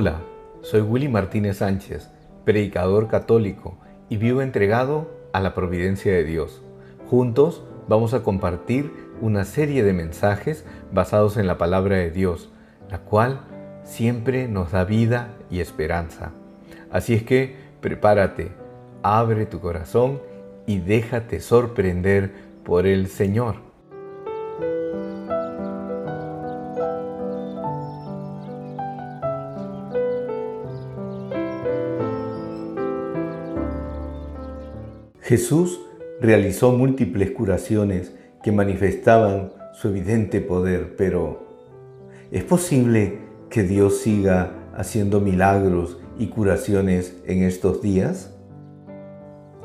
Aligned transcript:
Hola, 0.00 0.20
soy 0.62 0.82
Willy 0.82 1.08
Martínez 1.08 1.56
Sánchez, 1.56 2.08
predicador 2.44 3.08
católico 3.08 3.78
y 4.08 4.16
vivo 4.16 4.42
entregado 4.42 5.10
a 5.32 5.40
la 5.40 5.56
providencia 5.56 6.12
de 6.12 6.22
Dios. 6.22 6.62
Juntos 7.10 7.64
vamos 7.88 8.14
a 8.14 8.22
compartir 8.22 8.92
una 9.20 9.44
serie 9.44 9.82
de 9.82 9.92
mensajes 9.92 10.64
basados 10.92 11.36
en 11.36 11.48
la 11.48 11.58
palabra 11.58 11.96
de 11.96 12.12
Dios, 12.12 12.48
la 12.88 12.98
cual 12.98 13.40
siempre 13.82 14.46
nos 14.46 14.70
da 14.70 14.84
vida 14.84 15.34
y 15.50 15.58
esperanza. 15.58 16.30
Así 16.92 17.14
es 17.14 17.24
que 17.24 17.56
prepárate, 17.80 18.52
abre 19.02 19.46
tu 19.46 19.58
corazón 19.58 20.22
y 20.64 20.78
déjate 20.78 21.40
sorprender 21.40 22.34
por 22.62 22.86
el 22.86 23.08
Señor. 23.08 23.67
Jesús 35.28 35.78
realizó 36.22 36.72
múltiples 36.72 37.32
curaciones 37.32 38.14
que 38.42 38.50
manifestaban 38.50 39.52
su 39.74 39.88
evidente 39.88 40.40
poder, 40.40 40.96
pero 40.96 41.42
¿es 42.30 42.44
posible 42.44 43.18
que 43.50 43.62
Dios 43.62 43.98
siga 43.98 44.54
haciendo 44.74 45.20
milagros 45.20 45.98
y 46.18 46.28
curaciones 46.28 47.14
en 47.26 47.42
estos 47.42 47.82
días? 47.82 48.34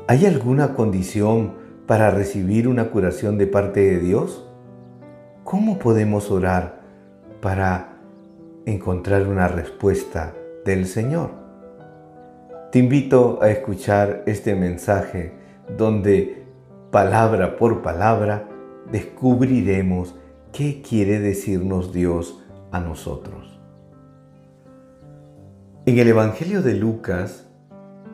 ¿Hay 0.06 0.26
alguna 0.26 0.74
condición 0.74 1.54
para 1.86 2.10
recibir 2.10 2.68
una 2.68 2.90
curación 2.90 3.38
de 3.38 3.46
parte 3.46 3.80
de 3.80 4.00
Dios? 4.00 4.46
¿Cómo 5.44 5.78
podemos 5.78 6.30
orar 6.30 6.82
para 7.40 8.02
encontrar 8.66 9.26
una 9.26 9.48
respuesta 9.48 10.34
del 10.66 10.84
Señor? 10.84 11.30
Te 12.70 12.80
invito 12.80 13.38
a 13.40 13.48
escuchar 13.48 14.24
este 14.26 14.54
mensaje 14.54 15.42
donde 15.76 16.44
palabra 16.90 17.56
por 17.56 17.82
palabra 17.82 18.48
descubriremos 18.90 20.14
qué 20.52 20.82
quiere 20.82 21.18
decirnos 21.18 21.92
Dios 21.92 22.42
a 22.70 22.80
nosotros. 22.80 23.58
En 25.86 25.98
el 25.98 26.08
Evangelio 26.08 26.62
de 26.62 26.74
Lucas, 26.74 27.46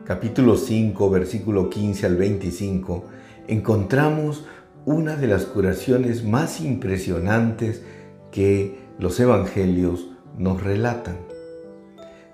capítulo 0.05 0.57
5, 0.57 1.11
versículo 1.11 1.71
15 1.71 2.07
al 2.07 2.17
25, 2.17 3.05
encontramos 3.47 4.45
una 4.87 5.17
de 5.17 5.27
las 5.27 5.45
curaciones 5.45 6.25
más 6.25 6.61
impresionantes 6.61 7.83
que 8.31 8.79
los 8.99 9.21
evangelios 9.21 10.09
nos 10.37 10.63
relatan. 10.63 11.19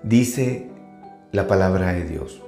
Dice 0.03 0.69
la 1.31 1.47
palabra 1.47 1.93
de 1.93 2.05
Dios. 2.05 2.41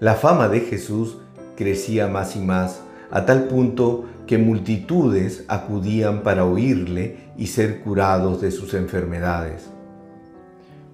La 0.00 0.14
fama 0.14 0.48
de 0.48 0.60
Jesús 0.60 1.18
crecía 1.58 2.06
más 2.06 2.36
y 2.36 2.38
más, 2.38 2.82
a 3.10 3.26
tal 3.26 3.48
punto 3.48 4.04
que 4.28 4.38
multitudes 4.38 5.44
acudían 5.48 6.22
para 6.22 6.44
oírle 6.44 7.16
y 7.36 7.48
ser 7.48 7.80
curados 7.80 8.40
de 8.40 8.52
sus 8.52 8.74
enfermedades. 8.74 9.68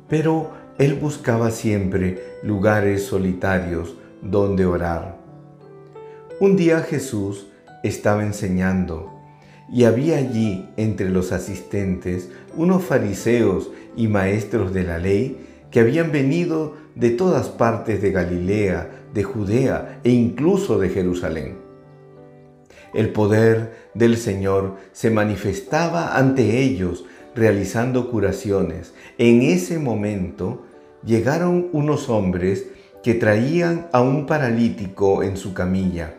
Pero 0.08 0.52
él 0.78 0.94
buscaba 0.94 1.50
siempre 1.50 2.38
lugares 2.42 3.04
solitarios 3.04 3.94
donde 4.22 4.64
orar. 4.64 5.18
Un 6.40 6.56
día 6.56 6.80
Jesús 6.80 7.46
estaba 7.82 8.24
enseñando 8.24 9.12
y 9.70 9.84
había 9.84 10.16
allí 10.16 10.66
entre 10.78 11.10
los 11.10 11.30
asistentes 11.32 12.30
unos 12.56 12.84
fariseos 12.84 13.70
y 13.96 14.08
maestros 14.08 14.72
de 14.72 14.84
la 14.84 14.98
ley 14.98 15.46
que 15.70 15.80
habían 15.80 16.10
venido 16.10 16.72
de 16.94 17.10
todas 17.10 17.48
partes 17.48 18.00
de 18.00 18.12
Galilea, 18.12 19.03
de 19.14 19.22
Judea 19.22 20.00
e 20.04 20.10
incluso 20.10 20.78
de 20.78 20.90
Jerusalén. 20.90 21.56
El 22.92 23.10
poder 23.10 23.88
del 23.94 24.16
Señor 24.16 24.76
se 24.92 25.10
manifestaba 25.10 26.16
ante 26.16 26.60
ellos 26.60 27.04
realizando 27.34 28.10
curaciones. 28.10 28.94
En 29.18 29.42
ese 29.42 29.78
momento 29.78 30.64
llegaron 31.04 31.68
unos 31.72 32.08
hombres 32.08 32.66
que 33.02 33.14
traían 33.14 33.88
a 33.92 34.00
un 34.00 34.26
paralítico 34.26 35.22
en 35.22 35.36
su 35.36 35.54
camilla. 35.54 36.14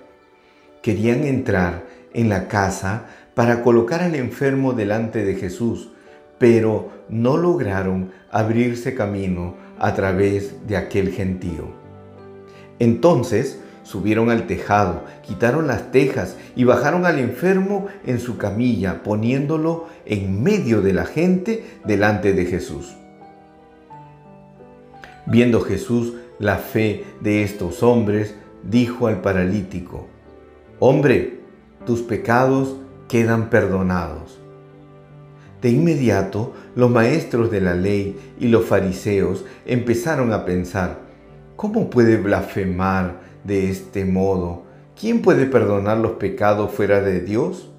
Querían 0.81 1.23
entrar 1.23 1.85
en 2.13 2.29
la 2.29 2.47
casa 2.47 3.07
para 3.33 3.61
colocar 3.61 4.01
al 4.01 4.15
enfermo 4.15 4.73
delante 4.73 5.25
de 5.25 5.35
Jesús, 5.35 5.91
pero 6.37 6.89
no 7.09 7.37
lograron 7.37 8.11
abrirse 8.31 8.95
camino 8.95 9.55
a 9.79 9.93
través 9.93 10.67
de 10.67 10.77
aquel 10.77 11.11
gentío. 11.11 11.84
Entonces 12.79 13.59
subieron 13.83 14.29
al 14.29 14.47
tejado, 14.47 15.03
quitaron 15.21 15.67
las 15.67 15.91
tejas 15.91 16.37
y 16.55 16.63
bajaron 16.63 17.05
al 17.05 17.19
enfermo 17.19 17.87
en 18.05 18.19
su 18.19 18.37
camilla, 18.37 19.03
poniéndolo 19.03 19.85
en 20.05 20.41
medio 20.41 20.81
de 20.81 20.93
la 20.93 21.05
gente 21.05 21.63
delante 21.85 22.33
de 22.33 22.45
Jesús. 22.45 22.95
Viendo 25.27 25.61
Jesús 25.61 26.13
la 26.39 26.57
fe 26.57 27.05
de 27.21 27.43
estos 27.43 27.83
hombres, 27.83 28.35
dijo 28.63 29.07
al 29.07 29.21
paralítico, 29.21 30.07
Hombre, 30.79 31.39
tus 31.85 32.01
pecados 32.01 32.75
quedan 33.07 33.49
perdonados. 33.49 34.39
De 35.61 35.69
inmediato, 35.69 36.53
los 36.75 36.91
maestros 36.91 37.49
de 37.49 37.61
la 37.61 37.73
ley 37.73 38.17
y 38.39 38.49
los 38.49 38.65
fariseos 38.65 39.45
empezaron 39.65 40.33
a 40.33 40.45
pensar, 40.45 41.04
¿cómo 41.55 41.89
puede 41.89 42.17
blasfemar 42.17 43.21
de 43.43 43.69
este 43.69 44.05
modo? 44.05 44.63
¿Quién 44.99 45.21
puede 45.21 45.45
perdonar 45.45 45.97
los 45.97 46.13
pecados 46.13 46.71
fuera 46.71 47.01
de 47.01 47.19
Dios? 47.21 47.71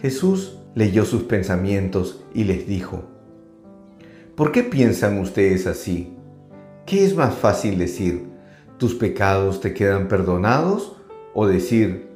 Jesús 0.00 0.58
leyó 0.74 1.04
sus 1.04 1.22
pensamientos 1.22 2.24
y 2.34 2.44
les 2.44 2.66
dijo, 2.66 3.04
¿por 4.34 4.52
qué 4.52 4.62
piensan 4.62 5.18
ustedes 5.18 5.66
así? 5.66 6.16
¿Qué 6.86 7.04
es 7.04 7.16
más 7.16 7.34
fácil 7.34 7.78
decir, 7.78 8.28
tus 8.78 8.94
pecados 8.94 9.60
te 9.60 9.72
quedan 9.72 10.08
perdonados? 10.08 10.96
O 11.32 11.46
decir, 11.46 12.10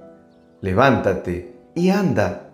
levántate 0.60 1.56
y 1.74 1.90
anda. 1.90 2.50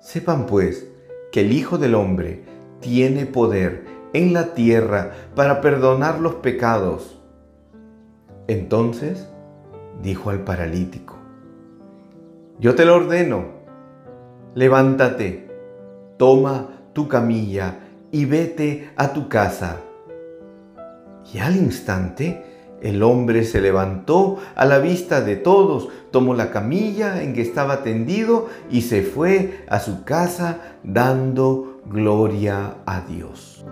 Sepan 0.00 0.46
pues, 0.46 0.86
que 1.32 1.40
el 1.40 1.52
Hijo 1.52 1.78
del 1.78 1.94
Hombre 1.94 2.44
tiene 2.80 3.26
poder 3.26 3.84
en 4.12 4.32
la 4.32 4.54
tierra 4.54 5.12
para 5.34 5.60
perdonar 5.60 6.20
los 6.20 6.34
pecados. 6.36 7.21
Entonces 8.52 9.26
dijo 10.02 10.28
al 10.28 10.40
paralítico, 10.40 11.16
yo 12.60 12.74
te 12.74 12.84
lo 12.84 12.96
ordeno, 12.96 13.46
levántate, 14.54 15.48
toma 16.18 16.68
tu 16.92 17.08
camilla 17.08 17.78
y 18.10 18.26
vete 18.26 18.90
a 18.96 19.14
tu 19.14 19.30
casa. 19.30 19.78
Y 21.32 21.38
al 21.38 21.56
instante 21.56 22.44
el 22.82 23.02
hombre 23.02 23.44
se 23.44 23.62
levantó 23.62 24.36
a 24.54 24.66
la 24.66 24.80
vista 24.80 25.22
de 25.22 25.36
todos, 25.36 25.88
tomó 26.10 26.34
la 26.34 26.50
camilla 26.50 27.22
en 27.22 27.32
que 27.32 27.40
estaba 27.40 27.82
tendido 27.82 28.48
y 28.70 28.82
se 28.82 29.00
fue 29.00 29.64
a 29.66 29.80
su 29.80 30.04
casa 30.04 30.58
dando 30.82 31.80
gloria 31.86 32.74
a 32.84 33.00
Dios. 33.00 33.64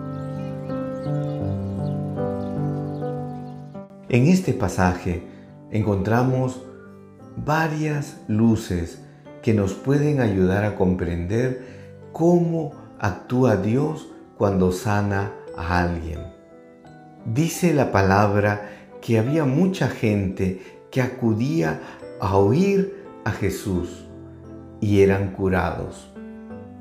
En 4.13 4.27
este 4.27 4.53
pasaje 4.53 5.23
encontramos 5.71 6.61
varias 7.37 8.17
luces 8.27 9.01
que 9.41 9.53
nos 9.53 9.73
pueden 9.73 10.19
ayudar 10.19 10.65
a 10.65 10.75
comprender 10.75 11.65
cómo 12.11 12.73
actúa 12.99 13.55
Dios 13.55 14.09
cuando 14.37 14.73
sana 14.73 15.31
a 15.55 15.79
alguien. 15.79 16.19
Dice 17.25 17.73
la 17.73 17.93
palabra 17.93 18.69
que 18.99 19.17
había 19.17 19.45
mucha 19.45 19.87
gente 19.87 20.59
que 20.91 21.01
acudía 21.01 21.79
a 22.19 22.35
oír 22.35 23.05
a 23.23 23.31
Jesús 23.31 24.09
y 24.81 25.03
eran 25.03 25.31
curados. 25.31 26.11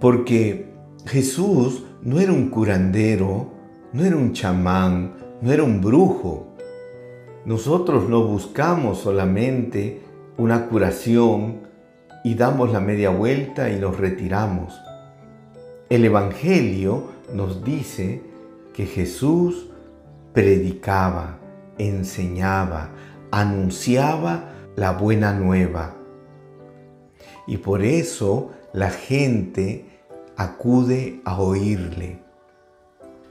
Porque 0.00 0.75
Jesús 1.06 1.85
no 2.03 2.19
era 2.19 2.32
un 2.32 2.49
curandero, 2.49 3.53
no 3.93 4.05
era 4.05 4.17
un 4.17 4.32
chamán, 4.32 5.15
no 5.41 5.53
era 5.53 5.62
un 5.62 5.81
brujo. 5.81 6.50
Nosotros 7.45 8.09
no 8.09 8.23
buscamos 8.25 8.99
solamente 8.99 10.03
una 10.37 10.67
curación 10.67 11.61
y 12.23 12.35
damos 12.35 12.71
la 12.71 12.81
media 12.81 13.09
vuelta 13.09 13.71
y 13.71 13.81
nos 13.81 13.99
retiramos. 13.99 14.79
El 15.89 16.05
Evangelio 16.05 17.05
nos 17.33 17.65
dice 17.65 18.23
que 18.75 18.85
Jesús 18.85 19.71
predicaba, 20.35 21.39
enseñaba, 21.79 22.91
anunciaba 23.31 24.51
la 24.77 24.93
buena 24.93 25.33
nueva. 25.33 25.95
Y 27.47 27.57
por 27.57 27.83
eso 27.83 28.51
la 28.75 28.91
gente 28.91 29.87
acude 30.37 31.23
a 31.25 31.41
oírle. 31.41 32.19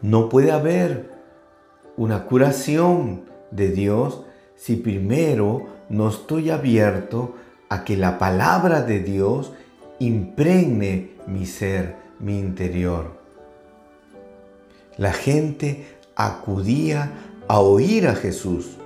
No 0.02 0.30
puede 0.30 0.52
haber 0.52 1.12
una 1.96 2.26
curación 2.26 3.30
de 3.52 3.70
Dios 3.70 4.24
si 4.56 4.76
primero 4.76 5.68
no 5.90 6.10
estoy 6.10 6.50
abierto 6.50 7.36
a 7.70 7.84
que 7.84 7.96
la 7.98 8.18
palabra 8.18 8.82
de 8.82 9.00
Dios 9.00 9.54
impregne 10.00 11.12
mi 11.28 11.46
ser, 11.46 11.96
mi 12.20 12.40
interior. 12.40 13.20
La 14.98 15.14
gente 15.14 15.86
acudía 16.16 17.12
a 17.48 17.60
oír 17.62 18.08
a 18.08 18.16
Jesús, 18.16 18.78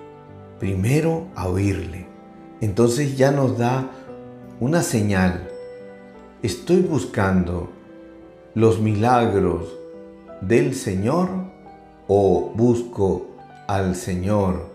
primero 0.60 1.28
a 1.36 1.48
oírle. 1.48 2.08
Entonces 2.62 3.18
ya 3.18 3.32
nos 3.32 3.58
da 3.58 3.90
una 4.60 4.84
señal. 4.84 5.50
Estoy 6.44 6.82
buscando 6.82 7.70
los 8.54 8.80
milagros 8.80 9.76
del 10.42 10.76
Señor 10.76 11.30
o 12.08 12.52
busco 12.56 13.33
al 13.68 13.96
Señor 13.96 14.70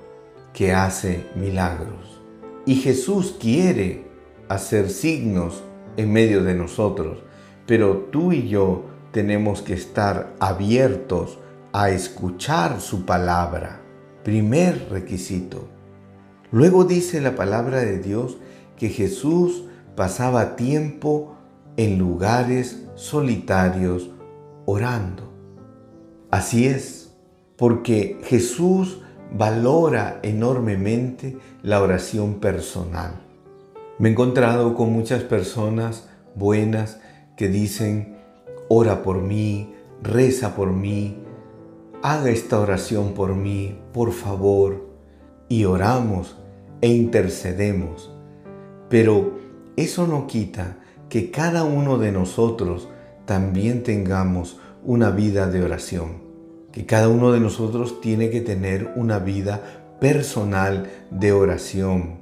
que 0.52 0.72
hace 0.72 1.26
milagros. 1.34 2.20
Y 2.66 2.76
Jesús 2.76 3.36
quiere 3.40 4.04
hacer 4.48 4.90
signos 4.90 5.62
en 5.96 6.12
medio 6.12 6.42
de 6.42 6.54
nosotros, 6.54 7.18
pero 7.66 8.08
tú 8.10 8.32
y 8.32 8.48
yo 8.48 8.84
tenemos 9.12 9.62
que 9.62 9.74
estar 9.74 10.34
abiertos 10.38 11.38
a 11.72 11.90
escuchar 11.90 12.80
su 12.80 13.04
palabra. 13.04 13.80
Primer 14.24 14.88
requisito. 14.90 15.68
Luego 16.50 16.84
dice 16.84 17.20
la 17.20 17.34
palabra 17.34 17.80
de 17.80 17.98
Dios 17.98 18.38
que 18.76 18.88
Jesús 18.88 19.64
pasaba 19.96 20.56
tiempo 20.56 21.36
en 21.76 21.98
lugares 21.98 22.84
solitarios 22.94 24.10
orando. 24.66 25.32
Así 26.30 26.66
es, 26.66 27.07
porque 27.58 28.20
Jesús 28.22 29.00
valora 29.36 30.20
enormemente 30.22 31.36
la 31.62 31.82
oración 31.82 32.36
personal. 32.36 33.20
Me 33.98 34.08
he 34.08 34.12
encontrado 34.12 34.74
con 34.74 34.92
muchas 34.92 35.24
personas 35.24 36.08
buenas 36.36 37.00
que 37.36 37.48
dicen, 37.48 38.16
ora 38.68 39.02
por 39.02 39.20
mí, 39.20 39.74
reza 40.02 40.54
por 40.54 40.72
mí, 40.72 41.18
haga 42.02 42.30
esta 42.30 42.60
oración 42.60 43.12
por 43.12 43.34
mí, 43.34 43.76
por 43.92 44.12
favor. 44.12 44.86
Y 45.48 45.64
oramos 45.64 46.36
e 46.80 46.88
intercedemos. 46.88 48.12
Pero 48.88 49.38
eso 49.76 50.06
no 50.06 50.26
quita 50.26 50.76
que 51.08 51.30
cada 51.30 51.64
uno 51.64 51.98
de 51.98 52.12
nosotros 52.12 52.88
también 53.24 53.82
tengamos 53.82 54.60
una 54.84 55.10
vida 55.10 55.48
de 55.48 55.62
oración, 55.62 56.27
que 56.78 56.86
cada 56.86 57.08
uno 57.08 57.32
de 57.32 57.40
nosotros 57.40 58.00
tiene 58.00 58.30
que 58.30 58.40
tener 58.40 58.92
una 58.94 59.18
vida 59.18 59.60
personal 59.98 60.88
de 61.10 61.32
oración. 61.32 62.20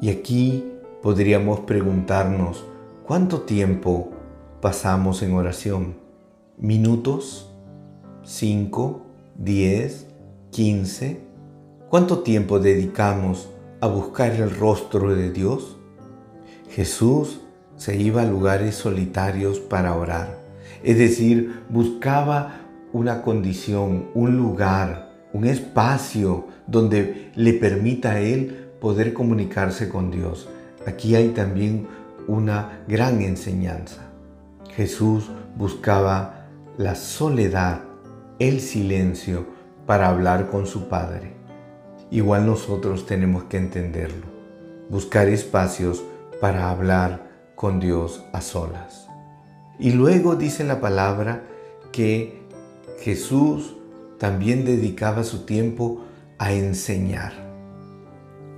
Y 0.00 0.10
aquí 0.10 0.64
podríamos 1.00 1.60
preguntarnos, 1.60 2.64
¿cuánto 3.06 3.42
tiempo 3.42 4.10
pasamos 4.60 5.22
en 5.22 5.32
oración? 5.34 5.94
¿Minutos? 6.56 7.54
¿Cinco? 8.24 9.02
¿Diez? 9.36 10.08
¿Quince? 10.50 11.20
¿Cuánto 11.88 12.24
tiempo 12.24 12.58
dedicamos 12.58 13.48
a 13.80 13.86
buscar 13.86 14.32
el 14.32 14.50
rostro 14.56 15.14
de 15.14 15.30
Dios? 15.30 15.78
Jesús 16.70 17.42
se 17.76 17.96
iba 17.96 18.22
a 18.22 18.26
lugares 18.26 18.74
solitarios 18.74 19.60
para 19.60 19.94
orar. 19.94 20.36
Es 20.82 20.98
decir, 20.98 21.62
buscaba 21.68 22.67
una 22.98 23.22
condición, 23.22 24.08
un 24.14 24.36
lugar, 24.36 25.12
un 25.32 25.44
espacio 25.46 26.48
donde 26.66 27.30
le 27.36 27.52
permita 27.52 28.12
a 28.12 28.20
él 28.20 28.70
poder 28.80 29.12
comunicarse 29.14 29.88
con 29.88 30.10
Dios. 30.10 30.48
Aquí 30.84 31.14
hay 31.14 31.28
también 31.28 31.86
una 32.26 32.80
gran 32.88 33.22
enseñanza. 33.22 34.02
Jesús 34.74 35.30
buscaba 35.56 36.46
la 36.76 36.96
soledad, 36.96 37.82
el 38.40 38.60
silencio 38.60 39.46
para 39.86 40.08
hablar 40.08 40.50
con 40.50 40.66
su 40.66 40.88
Padre. 40.88 41.34
Igual 42.10 42.46
nosotros 42.46 43.06
tenemos 43.06 43.44
que 43.44 43.58
entenderlo, 43.58 44.26
buscar 44.90 45.28
espacios 45.28 46.02
para 46.40 46.70
hablar 46.70 47.28
con 47.54 47.78
Dios 47.78 48.24
a 48.32 48.40
solas. 48.40 49.08
Y 49.78 49.92
luego 49.92 50.34
dice 50.34 50.64
la 50.64 50.80
palabra 50.80 51.44
que 51.92 52.47
Jesús 53.00 53.76
también 54.18 54.64
dedicaba 54.64 55.24
su 55.24 55.44
tiempo 55.44 56.04
a 56.38 56.52
enseñar. 56.52 57.32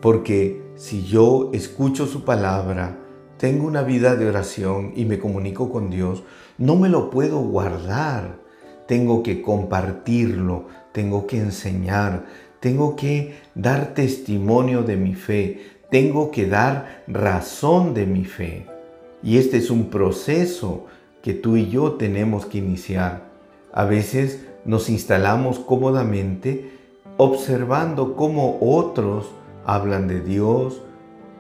Porque 0.01 0.63
si 0.77 1.05
yo 1.05 1.51
escucho 1.53 2.07
su 2.07 2.25
palabra, 2.25 2.99
tengo 3.37 3.67
una 3.67 3.83
vida 3.83 4.17
de 4.17 4.29
oración 4.29 4.93
y 4.97 5.05
me 5.05 5.19
comunico 5.19 5.71
con 5.71 5.91
Dios, 5.91 6.23
no 6.59 6.77
me 6.77 6.89
lo 6.89 7.11
puedo 7.11 7.41
guardar. 7.41 8.39
Tengo 8.87 9.23
que 9.23 9.41
compartirlo, 9.43 10.67
tengo 10.93 11.27
que 11.27 11.39
enseñar, 11.39 12.25
tengo 12.61 12.97
que 12.97 13.37
dar 13.55 13.95
testimonio 13.95 14.83
de 14.83 14.97
mi 14.97 15.15
fe, 15.15 15.61
tengo 15.91 16.31
que 16.31 16.47
dar 16.47 17.05
razón 17.07 17.95
de 17.95 18.07
mi 18.07 18.25
fe. 18.25 18.67
Y 19.23 19.39
este 19.39 19.59
es 19.59 19.71
un 19.71 19.91
proceso 19.91 20.87
que 21.23 21.35
tú 21.35 21.57
y 21.57 21.69
yo 21.69 21.93
tenemos 21.93 22.47
que 22.47 22.59
iniciar. 22.59 23.30
A 23.73 23.85
veces 23.85 24.47
nos 24.65 24.91
instalamos 24.91 25.59
cómodamente 25.59 26.73
observando 27.17 28.17
cómo 28.17 28.59
otros 28.61 29.31
hablan 29.65 30.09
de 30.09 30.21
Dios, 30.21 30.83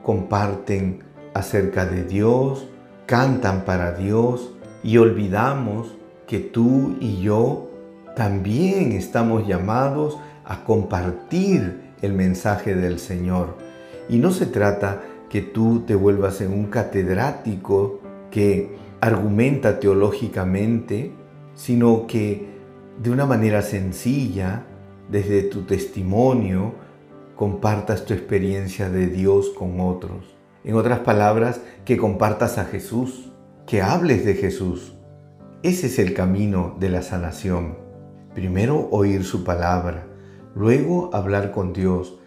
comparten 0.02 1.04
acerca 1.34 1.86
de 1.86 2.04
Dios, 2.04 2.66
cantan 3.06 3.64
para 3.64 3.92
Dios 3.92 4.52
y 4.82 4.98
olvidamos 4.98 5.88
que 6.26 6.38
tú 6.38 6.96
y 7.00 7.20
yo 7.20 7.70
también 8.14 8.92
estamos 8.92 9.46
llamados 9.46 10.18
a 10.44 10.64
compartir 10.64 11.92
el 12.02 12.12
mensaje 12.12 12.74
del 12.74 12.98
Señor. 12.98 13.56
Y 14.08 14.18
no 14.18 14.30
se 14.30 14.46
trata 14.46 15.02
que 15.28 15.40
tú 15.42 15.84
te 15.86 15.94
vuelvas 15.94 16.40
en 16.40 16.52
un 16.52 16.66
catedrático 16.66 18.00
que 18.30 18.76
argumenta 19.00 19.80
teológicamente, 19.80 21.12
sino 21.60 22.06
que 22.06 22.48
de 23.02 23.10
una 23.10 23.26
manera 23.26 23.60
sencilla, 23.60 24.64
desde 25.10 25.42
tu 25.42 25.64
testimonio, 25.64 26.72
compartas 27.36 28.06
tu 28.06 28.14
experiencia 28.14 28.88
de 28.88 29.08
Dios 29.08 29.50
con 29.50 29.78
otros. 29.80 30.34
En 30.64 30.74
otras 30.74 31.00
palabras, 31.00 31.60
que 31.84 31.98
compartas 31.98 32.56
a 32.56 32.64
Jesús, 32.64 33.30
que 33.66 33.82
hables 33.82 34.24
de 34.24 34.36
Jesús. 34.36 34.94
Ese 35.62 35.88
es 35.88 35.98
el 35.98 36.14
camino 36.14 36.76
de 36.80 36.88
la 36.88 37.02
sanación. 37.02 37.76
Primero 38.34 38.88
oír 38.90 39.22
su 39.22 39.44
palabra, 39.44 40.06
luego 40.54 41.10
hablar 41.12 41.52
con 41.52 41.74
Dios 41.74 42.18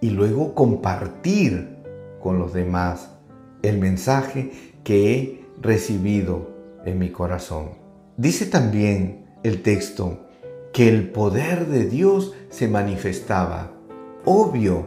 y 0.00 0.10
luego 0.10 0.52
compartir 0.56 1.76
con 2.20 2.40
los 2.40 2.52
demás 2.52 3.16
el 3.62 3.78
mensaje 3.78 4.50
que 4.82 5.14
he 5.14 5.44
recibido 5.62 6.50
en 6.84 6.98
mi 6.98 7.10
corazón. 7.10 7.83
Dice 8.16 8.46
también 8.46 9.26
el 9.42 9.62
texto 9.62 10.28
que 10.72 10.88
el 10.88 11.10
poder 11.10 11.66
de 11.66 11.86
Dios 11.86 12.32
se 12.48 12.68
manifestaba. 12.68 13.72
Obvio, 14.24 14.84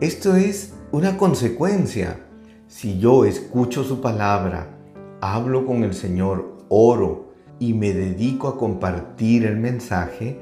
esto 0.00 0.36
es 0.36 0.74
una 0.92 1.16
consecuencia. 1.16 2.20
Si 2.66 2.98
yo 2.98 3.24
escucho 3.24 3.84
su 3.84 4.02
palabra, 4.02 4.76
hablo 5.22 5.64
con 5.64 5.82
el 5.82 5.94
Señor, 5.94 6.58
oro 6.68 7.32
y 7.58 7.72
me 7.72 7.94
dedico 7.94 8.48
a 8.48 8.58
compartir 8.58 9.46
el 9.46 9.56
mensaje, 9.56 10.38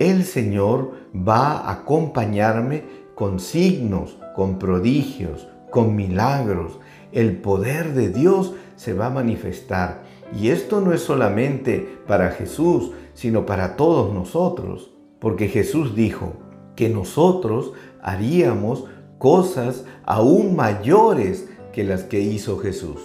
el 0.00 0.24
Señor 0.24 0.94
va 1.16 1.58
a 1.58 1.70
acompañarme 1.70 2.82
con 3.14 3.38
signos, 3.38 4.18
con 4.34 4.58
prodigios, 4.58 5.46
con 5.70 5.94
milagros. 5.94 6.80
El 7.12 7.36
poder 7.36 7.94
de 7.94 8.08
Dios 8.08 8.54
se 8.74 8.92
va 8.92 9.06
a 9.06 9.10
manifestar. 9.10 10.02
Y 10.32 10.48
esto 10.48 10.80
no 10.80 10.92
es 10.92 11.02
solamente 11.02 11.98
para 12.06 12.30
Jesús, 12.30 12.90
sino 13.14 13.46
para 13.46 13.76
todos 13.76 14.12
nosotros, 14.12 14.90
porque 15.20 15.48
Jesús 15.48 15.94
dijo 15.94 16.34
que 16.76 16.88
nosotros 16.88 17.72
haríamos 18.02 18.84
cosas 19.18 19.84
aún 20.04 20.56
mayores 20.56 21.48
que 21.72 21.84
las 21.84 22.02
que 22.02 22.20
hizo 22.20 22.58
Jesús. 22.58 23.00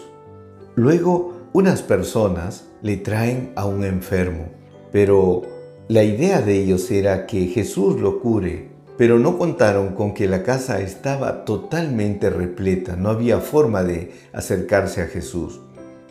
Luego, 0.76 1.34
unas 1.54 1.82
personas 1.82 2.68
le 2.82 2.98
traen 2.98 3.52
a 3.56 3.66
un 3.66 3.84
enfermo, 3.84 4.50
pero 4.92 5.42
la 5.88 6.04
idea 6.04 6.42
de 6.42 6.62
ellos 6.62 6.90
era 6.92 7.26
que 7.26 7.48
Jesús 7.48 8.00
lo 8.00 8.20
cure, 8.20 8.70
pero 8.98 9.18
no 9.18 9.38
contaron 9.38 9.96
con 9.96 10.14
que 10.14 10.28
la 10.28 10.44
casa 10.44 10.82
estaba 10.82 11.46
totalmente 11.46 12.30
repleta, 12.30 12.96
no 12.96 13.10
había 13.10 13.40
forma 13.40 13.84
de 13.84 14.12
acercarse 14.34 15.02
a 15.02 15.08
Jesús. 15.08 15.62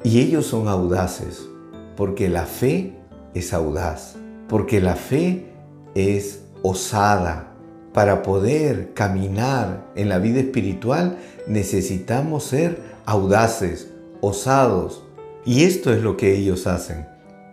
Y 0.05 0.21
ellos 0.21 0.47
son 0.47 0.69
audaces, 0.69 1.49
porque 1.97 2.29
la 2.29 2.47
fe 2.47 2.93
es 3.35 3.53
audaz. 3.53 4.15
porque 4.49 4.81
la 4.81 4.95
fe 4.95 5.53
es 5.95 6.41
osada. 6.63 7.53
Para 7.93 8.23
poder 8.23 8.95
caminar 8.95 9.85
en 9.95 10.09
la 10.09 10.19
vida 10.19 10.41
espiritual 10.41 11.19
necesitamos 11.47 12.45
ser 12.45 12.81
audaces, 13.05 13.91
osados. 14.23 15.05
Y 15.45 15.65
esto 15.65 15.93
es 15.93 16.03
lo 16.03 16.17
que 16.17 16.35
ellos 16.35 16.67
hacen. 16.67 17.07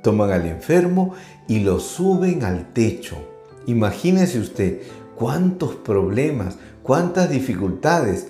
Toman 0.04 0.32
al 0.32 0.46
enfermo 0.46 1.16
y 1.50 1.60
lo 1.60 1.80
suben 1.80 2.46
al 2.46 2.72
techo. 2.72 3.18
Imagínese 3.66 4.40
usted 4.40 4.84
cuántos 5.18 5.76
problemas, 5.76 6.56
cuántas 6.82 7.30
dificultades. 7.30 8.30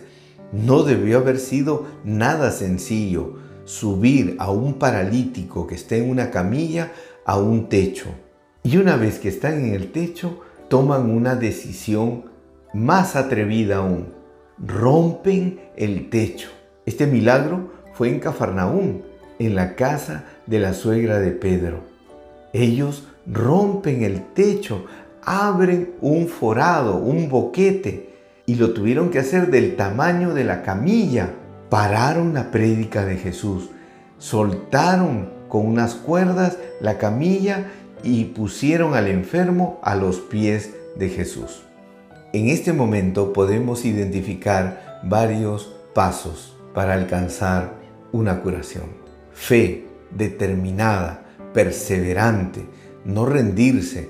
No 0.51 0.81
debió 0.81 1.19
haber 1.19 1.37
sido 1.37 1.85
nada 2.03 2.49
sencillo 2.49 3.44
subir 3.65 4.35
a 4.39 4.51
un 4.51 4.75
paralítico 4.75 5.67
que 5.67 5.75
esté 5.75 5.97
en 5.97 6.09
una 6.09 6.31
camilla 6.31 6.91
a 7.25 7.37
un 7.37 7.67
techo. 7.67 8.07
Y 8.63 8.77
una 8.77 8.95
vez 8.95 9.19
que 9.19 9.29
están 9.29 9.65
en 9.65 9.73
el 9.73 9.91
techo, 9.91 10.39
toman 10.69 11.09
una 11.09 11.35
decisión 11.35 12.25
más 12.73 13.15
atrevida 13.15 13.77
aún. 13.77 14.07
Rompen 14.57 15.59
el 15.75 16.09
techo. 16.09 16.49
Este 16.85 17.07
milagro 17.07 17.71
fue 17.93 18.09
en 18.09 18.19
Cafarnaúm, 18.19 19.01
en 19.39 19.55
la 19.55 19.75
casa 19.75 20.25
de 20.45 20.59
la 20.59 20.73
suegra 20.73 21.19
de 21.19 21.31
Pedro. 21.31 21.79
Ellos 22.53 23.07
rompen 23.27 24.03
el 24.03 24.23
techo, 24.33 24.85
abren 25.23 25.93
un 26.01 26.27
forado, 26.27 26.97
un 26.97 27.27
boquete, 27.29 28.13
y 28.45 28.55
lo 28.55 28.73
tuvieron 28.73 29.09
que 29.09 29.19
hacer 29.19 29.49
del 29.49 29.75
tamaño 29.75 30.33
de 30.33 30.43
la 30.43 30.61
camilla. 30.61 31.31
Pararon 31.69 32.33
la 32.33 32.51
prédica 32.51 33.05
de 33.05 33.17
Jesús, 33.17 33.69
soltaron 34.17 35.29
con 35.49 35.65
unas 35.65 35.95
cuerdas 35.95 36.57
la 36.79 36.97
camilla 36.97 37.65
y 38.03 38.25
pusieron 38.25 38.93
al 38.93 39.07
enfermo 39.07 39.79
a 39.81 39.95
los 39.95 40.19
pies 40.19 40.71
de 40.95 41.09
Jesús. 41.09 41.63
En 42.33 42.49
este 42.49 42.73
momento 42.73 43.33
podemos 43.33 43.85
identificar 43.85 44.99
varios 45.03 45.73
pasos 45.93 46.57
para 46.73 46.93
alcanzar 46.93 47.73
una 48.11 48.41
curación. 48.41 48.85
Fe 49.31 49.87
determinada, 50.11 51.23
perseverante, 51.53 52.65
no 53.05 53.25
rendirse, 53.25 54.09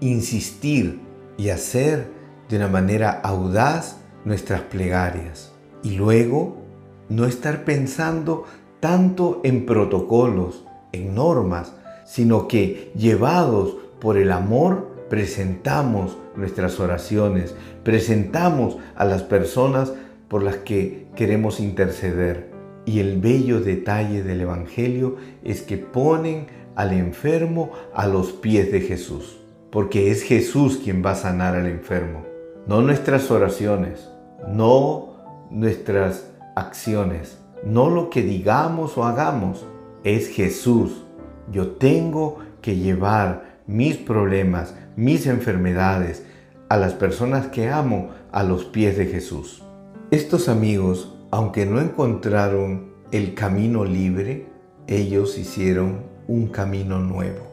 insistir 0.00 1.00
y 1.36 1.50
hacer 1.50 2.08
de 2.48 2.56
una 2.56 2.68
manera 2.68 3.20
audaz 3.22 3.96
nuestras 4.24 4.62
plegarias. 4.62 5.52
Y 5.82 5.92
luego 5.92 6.61
no 7.08 7.24
estar 7.24 7.64
pensando 7.64 8.44
tanto 8.80 9.40
en 9.44 9.66
protocolos, 9.66 10.64
en 10.92 11.14
normas, 11.14 11.74
sino 12.04 12.48
que 12.48 12.90
llevados 12.96 13.76
por 14.00 14.18
el 14.18 14.32
amor 14.32 14.92
presentamos 15.08 16.16
nuestras 16.36 16.80
oraciones, 16.80 17.54
presentamos 17.84 18.78
a 18.96 19.04
las 19.04 19.22
personas 19.22 19.92
por 20.28 20.42
las 20.42 20.56
que 20.56 21.06
queremos 21.14 21.60
interceder. 21.60 22.50
Y 22.86 22.98
el 23.00 23.20
bello 23.20 23.60
detalle 23.60 24.22
del 24.22 24.40
Evangelio 24.40 25.16
es 25.44 25.62
que 25.62 25.76
ponen 25.76 26.46
al 26.74 26.92
enfermo 26.92 27.70
a 27.94 28.06
los 28.06 28.32
pies 28.32 28.72
de 28.72 28.80
Jesús, 28.80 29.38
porque 29.70 30.10
es 30.10 30.22
Jesús 30.22 30.80
quien 30.82 31.04
va 31.04 31.12
a 31.12 31.16
sanar 31.16 31.54
al 31.54 31.66
enfermo, 31.66 32.24
no 32.66 32.82
nuestras 32.82 33.30
oraciones, 33.30 34.08
no 34.48 35.48
nuestras 35.50 36.31
acciones, 36.54 37.38
no 37.64 37.90
lo 37.90 38.10
que 38.10 38.22
digamos 38.22 38.98
o 38.98 39.04
hagamos, 39.04 39.66
es 40.04 40.28
Jesús. 40.28 41.04
Yo 41.50 41.72
tengo 41.72 42.38
que 42.60 42.76
llevar 42.76 43.60
mis 43.66 43.96
problemas, 43.96 44.74
mis 44.96 45.26
enfermedades 45.26 46.24
a 46.68 46.76
las 46.76 46.94
personas 46.94 47.48
que 47.48 47.68
amo 47.68 48.10
a 48.32 48.42
los 48.42 48.64
pies 48.64 48.96
de 48.96 49.06
Jesús. 49.06 49.62
Estos 50.10 50.48
amigos, 50.48 51.14
aunque 51.30 51.66
no 51.66 51.80
encontraron 51.80 52.92
el 53.12 53.34
camino 53.34 53.84
libre, 53.84 54.46
ellos 54.86 55.38
hicieron 55.38 56.02
un 56.26 56.48
camino 56.48 56.98
nuevo. 56.98 57.52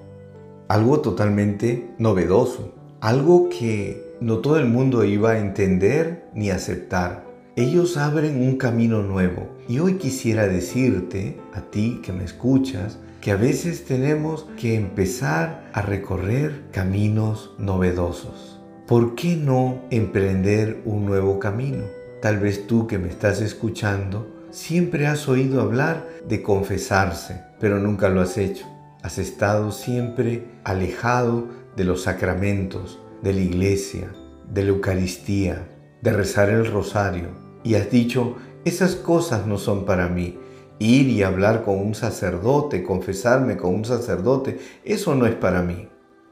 Algo 0.68 1.02
totalmente 1.02 1.90
novedoso, 1.98 2.74
algo 3.02 3.50
que 3.50 4.16
no 4.22 4.40
todo 4.40 4.58
el 4.58 4.66
mundo 4.66 5.04
iba 5.04 5.32
a 5.32 5.40
entender 5.40 6.30
ni 6.34 6.50
aceptar. 6.50 7.29
Ellos 7.60 7.98
abren 7.98 8.42
un 8.42 8.56
camino 8.56 9.04
nuevo. 9.04 9.50
Y 9.68 9.80
hoy 9.80 9.96
quisiera 9.96 10.48
decirte, 10.48 11.42
a 11.54 11.60
ti 11.60 12.00
que 12.02 12.14
me 12.14 12.24
escuchas, 12.24 13.00
que 13.20 13.32
a 13.32 13.36
veces 13.36 13.84
tenemos 13.84 14.48
que 14.58 14.76
empezar 14.76 15.70
a 15.74 15.82
recorrer 15.82 16.64
caminos 16.72 17.52
novedosos. 17.58 18.62
¿Por 18.88 19.14
qué 19.14 19.36
no 19.36 19.82
emprender 19.92 20.82
un 20.86 21.06
nuevo 21.06 21.38
camino? 21.38 21.84
Tal 22.22 22.40
vez 22.40 22.66
tú 22.66 22.88
que 22.88 22.98
me 22.98 23.10
estás 23.10 23.42
escuchando 23.42 24.46
siempre 24.52 25.08
has 25.08 25.28
oído 25.28 25.60
hablar 25.60 26.08
de 26.30 26.42
confesarse, 26.42 27.42
pero 27.60 27.78
nunca 27.78 28.08
lo 28.08 28.22
has 28.22 28.38
hecho. 28.38 28.68
Has 29.04 29.18
estado 29.18 29.74
siempre 29.74 30.46
alejado 30.64 31.50
de 31.76 31.84
los 31.84 32.04
sacramentos, 32.04 33.02
de 33.22 33.34
la 33.34 33.42
iglesia, 33.42 34.14
de 34.50 34.64
la 34.64 34.70
Eucaristía, 34.70 35.68
de 36.02 36.14
rezar 36.14 36.50
el 36.50 36.66
rosario. 36.66 37.39
Y 37.64 37.76
has 37.76 37.90
dicho, 37.92 38.36
esas 38.66 38.96
cosas 38.96 39.46
no 39.46 39.58
son 39.58 39.86
para 39.86 40.08
mí. 40.08 40.38
Ir 40.80 41.08
y 41.08 41.24
hablar 41.24 41.64
con 41.64 41.80
un 41.80 41.96
sacerdote, 41.96 42.84
confesarme 42.84 43.58
con 43.58 43.76
un 43.76 43.86
sacerdote, 43.86 44.60
eso 44.86 45.16
no 45.16 45.26
es 45.26 45.36
para 45.36 45.62
mí. 45.62 45.90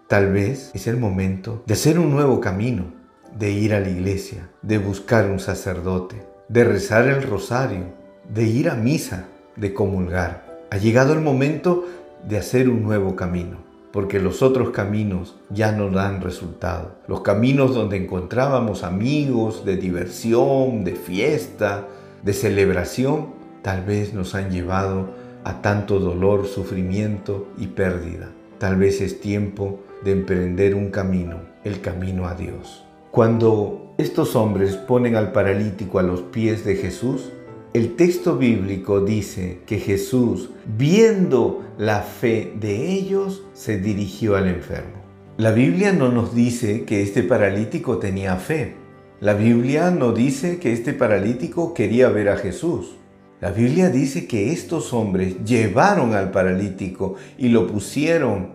Tal 0.08 0.32
vez 0.32 0.72
es 0.74 0.88
el 0.88 0.98
momento 0.98 1.64
de 1.66 1.74
hacer 1.74 2.00
un 2.00 2.12
nuevo 2.12 2.40
camino, 2.40 2.94
de 3.38 3.52
ir 3.52 3.74
a 3.74 3.80
la 3.82 3.90
iglesia, 3.90 4.50
de 4.62 4.78
buscar 4.78 5.30
un 5.30 5.40
sacerdote, 5.40 6.16
de 6.48 6.64
rezar 6.64 7.08
el 7.08 7.24
rosario, 7.24 7.94
de 8.34 8.44
ir 8.46 8.70
a 8.70 8.76
misa, 8.76 9.26
de 9.58 9.74
comulgar. 9.74 10.66
Ha 10.72 10.78
llegado 10.78 11.14
el 11.14 11.20
momento 11.20 11.86
de 12.28 12.38
hacer 12.38 12.70
un 12.70 12.84
nuevo 12.84 13.16
camino, 13.16 13.58
porque 13.98 14.20
los 14.20 14.44
otros 14.44 14.70
caminos 14.70 15.38
ya 15.50 15.72
no 15.72 15.90
dan 15.90 16.22
resultado. 16.22 16.98
Los 17.08 17.22
caminos 17.22 17.74
donde 17.74 17.98
encontrábamos 17.98 18.84
amigos 18.84 19.66
de 19.66 19.76
diversión, 19.76 20.84
de 20.84 20.94
fiesta, 20.94 21.88
de 22.22 22.34
celebración, 22.34 23.30
tal 23.64 23.84
vez 23.84 24.14
nos 24.14 24.36
han 24.36 24.52
llevado 24.52 25.08
a 25.44 25.64
tanto 25.64 25.98
dolor, 26.00 26.46
sufrimiento 26.46 27.48
y 27.58 27.66
pérdida. 27.66 28.30
Tal 28.60 28.76
vez 28.76 29.02
es 29.02 29.20
tiempo 29.20 29.80
de 30.04 30.12
emprender 30.12 30.76
un 30.76 30.92
camino, 30.92 31.40
el 31.64 31.82
camino 31.82 32.28
a 32.28 32.36
Dios. 32.36 32.86
Cuando 33.10 33.96
estos 33.98 34.36
hombres 34.36 34.76
ponen 34.76 35.16
al 35.16 35.32
paralítico 35.32 35.98
a 35.98 36.04
los 36.04 36.22
pies 36.22 36.64
de 36.66 36.76
Jesús, 36.76 37.32
el 37.74 37.96
texto 37.96 38.38
bíblico 38.38 39.02
dice 39.02 39.60
que 39.66 39.80
Jesús, 39.80 40.50
viendo 40.78 41.64
la 41.78 42.02
fe 42.02 42.54
de 42.60 42.92
ellos, 42.92 43.44
se 43.54 43.78
dirigió 43.78 44.36
al 44.36 44.48
enfermo. 44.48 45.04
La 45.38 45.52
Biblia 45.52 45.94
no 45.94 46.12
nos 46.12 46.34
dice 46.34 46.84
que 46.86 47.02
este 47.04 47.24
paralítico 47.24 47.98
tenía 47.98 48.38
fe. 48.38 48.76
La 49.20 49.34
Biblia 49.34 49.92
no 49.92 50.12
dice 50.12 50.58
que 50.58 50.74
este 50.74 50.94
paralítico 50.94 51.74
quería 51.74 52.10
ver 52.10 52.30
a 52.30 52.38
Jesús. 52.38 52.96
La 53.42 53.52
Biblia 53.52 53.90
dice 53.90 54.28
que 54.28 54.52
estos 54.52 54.94
hombres 54.94 55.44
llevaron 55.46 56.16
al 56.16 56.32
paralítico 56.32 57.16
y 57.38 57.50
lo 57.50 57.68
pusieron 57.68 58.54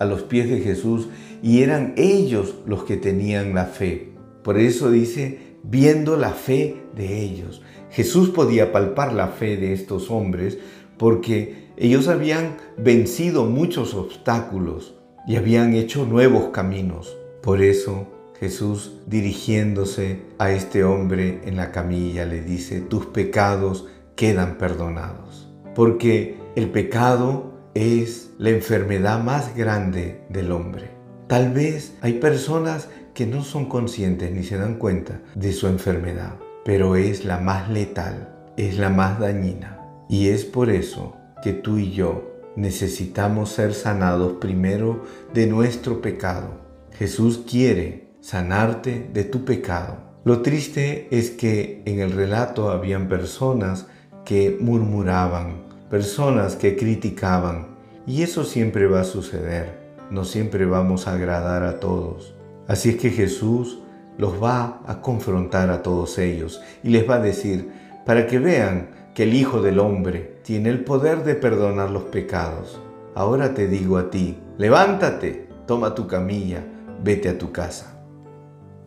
a 0.00 0.04
los 0.04 0.22
pies 0.22 0.48
de 0.48 0.60
Jesús 0.60 1.08
y 1.42 1.62
eran 1.62 1.94
ellos 1.96 2.56
los 2.66 2.82
que 2.84 2.96
tenían 2.96 3.54
la 3.54 3.66
fe. 3.66 4.12
Por 4.42 4.58
eso 4.58 4.90
dice, 4.90 5.53
viendo 5.64 6.16
la 6.16 6.30
fe 6.30 6.82
de 6.94 7.20
ellos. 7.20 7.62
Jesús 7.90 8.30
podía 8.30 8.72
palpar 8.72 9.12
la 9.12 9.28
fe 9.28 9.56
de 9.56 9.72
estos 9.72 10.10
hombres 10.10 10.58
porque 10.98 11.70
ellos 11.76 12.08
habían 12.08 12.56
vencido 12.76 13.44
muchos 13.44 13.94
obstáculos 13.94 14.94
y 15.26 15.36
habían 15.36 15.74
hecho 15.74 16.06
nuevos 16.06 16.50
caminos. 16.50 17.16
Por 17.42 17.62
eso 17.62 18.08
Jesús 18.38 19.00
dirigiéndose 19.06 20.22
a 20.38 20.50
este 20.52 20.84
hombre 20.84 21.40
en 21.44 21.56
la 21.56 21.72
camilla 21.72 22.26
le 22.26 22.42
dice, 22.42 22.80
tus 22.80 23.06
pecados 23.06 23.86
quedan 24.16 24.58
perdonados. 24.58 25.48
Porque 25.74 26.38
el 26.56 26.70
pecado 26.70 27.52
es 27.74 28.30
la 28.38 28.50
enfermedad 28.50 29.22
más 29.22 29.56
grande 29.56 30.20
del 30.28 30.52
hombre. 30.52 30.90
Tal 31.26 31.52
vez 31.52 31.96
hay 32.00 32.14
personas 32.14 32.88
que 33.14 33.26
no 33.26 33.44
son 33.44 33.66
conscientes 33.66 34.30
ni 34.32 34.42
se 34.42 34.58
dan 34.58 34.74
cuenta 34.76 35.20
de 35.34 35.52
su 35.52 35.66
enfermedad 35.66 36.34
pero 36.64 36.96
es 36.96 37.24
la 37.24 37.38
más 37.38 37.68
letal, 37.68 38.28
es 38.56 38.78
la 38.78 38.88
más 38.88 39.20
dañina. 39.20 39.78
Y 40.08 40.28
es 40.28 40.44
por 40.44 40.70
eso 40.70 41.16
que 41.42 41.52
tú 41.52 41.78
y 41.78 41.92
yo 41.92 42.32
necesitamos 42.56 43.50
ser 43.50 43.74
sanados 43.74 44.34
primero 44.40 45.04
de 45.34 45.46
nuestro 45.46 46.00
pecado. 46.00 46.60
Jesús 46.92 47.44
quiere 47.48 48.14
sanarte 48.20 49.10
de 49.12 49.24
tu 49.24 49.44
pecado. 49.44 49.98
Lo 50.24 50.40
triste 50.40 51.08
es 51.10 51.30
que 51.30 51.82
en 51.84 52.00
el 52.00 52.12
relato 52.12 52.70
habían 52.70 53.08
personas 53.08 53.86
que 54.24 54.56
murmuraban, 54.58 55.64
personas 55.90 56.56
que 56.56 56.76
criticaban, 56.76 57.74
y 58.06 58.22
eso 58.22 58.44
siempre 58.44 58.86
va 58.86 59.02
a 59.02 59.04
suceder. 59.04 59.84
no 60.10 60.24
siempre 60.24 60.66
vamos 60.66 61.08
a 61.08 61.14
agradar 61.14 61.62
a 61.62 61.80
todos. 61.80 62.33
Así 62.66 62.90
es 62.90 62.96
que 62.96 63.10
Jesús 63.10 63.80
los 64.16 64.42
va 64.42 64.80
a 64.86 65.00
confrontar 65.00 65.70
a 65.70 65.82
todos 65.82 66.18
ellos 66.18 66.62
y 66.82 66.90
les 66.90 67.08
va 67.08 67.16
a 67.16 67.20
decir, 67.20 67.70
para 68.06 68.26
que 68.26 68.38
vean 68.38 68.90
que 69.14 69.24
el 69.24 69.34
Hijo 69.34 69.60
del 69.62 69.78
Hombre 69.78 70.40
tiene 70.42 70.70
el 70.70 70.84
poder 70.84 71.24
de 71.24 71.34
perdonar 71.34 71.90
los 71.90 72.04
pecados. 72.04 72.80
Ahora 73.14 73.54
te 73.54 73.68
digo 73.68 73.98
a 73.98 74.10
ti, 74.10 74.38
levántate, 74.58 75.48
toma 75.66 75.94
tu 75.94 76.06
camilla, 76.06 76.64
vete 77.02 77.28
a 77.28 77.38
tu 77.38 77.52
casa. 77.52 78.00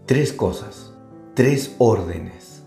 Tres 0.06 0.34
cosas, 0.34 0.94
tres 1.34 1.76
órdenes. 1.78 2.64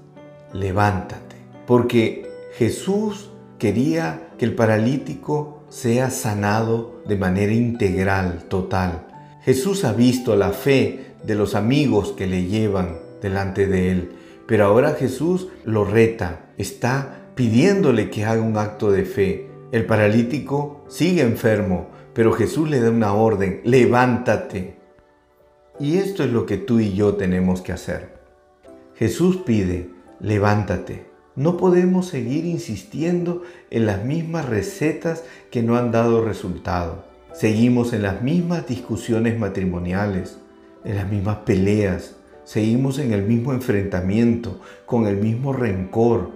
Levántate, 0.52 1.36
porque 1.66 2.28
Jesús 2.54 3.30
quería 3.58 4.30
que 4.36 4.44
el 4.44 4.54
paralítico 4.54 5.62
sea 5.68 6.10
sanado 6.10 7.02
de 7.06 7.16
manera 7.16 7.52
integral, 7.52 8.44
total. 8.48 9.06
Jesús 9.42 9.84
ha 9.84 9.92
visto 9.92 10.36
la 10.36 10.50
fe 10.50 11.14
de 11.24 11.34
los 11.34 11.54
amigos 11.54 12.12
que 12.12 12.26
le 12.26 12.44
llevan 12.44 12.98
delante 13.22 13.66
de 13.66 13.90
él, 13.90 14.12
pero 14.46 14.66
ahora 14.66 14.94
Jesús 14.94 15.48
lo 15.64 15.84
reta, 15.84 16.50
está 16.58 17.22
pidiéndole 17.34 18.10
que 18.10 18.24
haga 18.24 18.42
un 18.42 18.56
acto 18.58 18.90
de 18.90 19.04
fe. 19.04 19.48
El 19.72 19.86
paralítico 19.86 20.84
sigue 20.88 21.22
enfermo, 21.22 21.88
pero 22.12 22.32
Jesús 22.32 22.68
le 22.68 22.80
da 22.80 22.90
una 22.90 23.14
orden, 23.14 23.62
levántate. 23.64 24.76
Y 25.78 25.96
esto 25.96 26.22
es 26.22 26.30
lo 26.30 26.44
que 26.44 26.58
tú 26.58 26.80
y 26.80 26.92
yo 26.92 27.14
tenemos 27.14 27.62
que 27.62 27.72
hacer. 27.72 28.20
Jesús 28.94 29.38
pide, 29.38 29.88
levántate. 30.20 31.06
No 31.34 31.56
podemos 31.56 32.08
seguir 32.08 32.44
insistiendo 32.44 33.42
en 33.70 33.86
las 33.86 34.04
mismas 34.04 34.46
recetas 34.46 35.24
que 35.50 35.62
no 35.62 35.76
han 35.76 35.92
dado 35.92 36.22
resultado. 36.22 37.09
Seguimos 37.32 37.92
en 37.92 38.02
las 38.02 38.22
mismas 38.22 38.66
discusiones 38.66 39.38
matrimoniales, 39.38 40.38
en 40.84 40.96
las 40.96 41.08
mismas 41.08 41.38
peleas. 41.38 42.16
Seguimos 42.44 42.98
en 42.98 43.12
el 43.12 43.22
mismo 43.22 43.52
enfrentamiento, 43.52 44.60
con 44.86 45.06
el 45.06 45.16
mismo 45.16 45.52
rencor, 45.52 46.30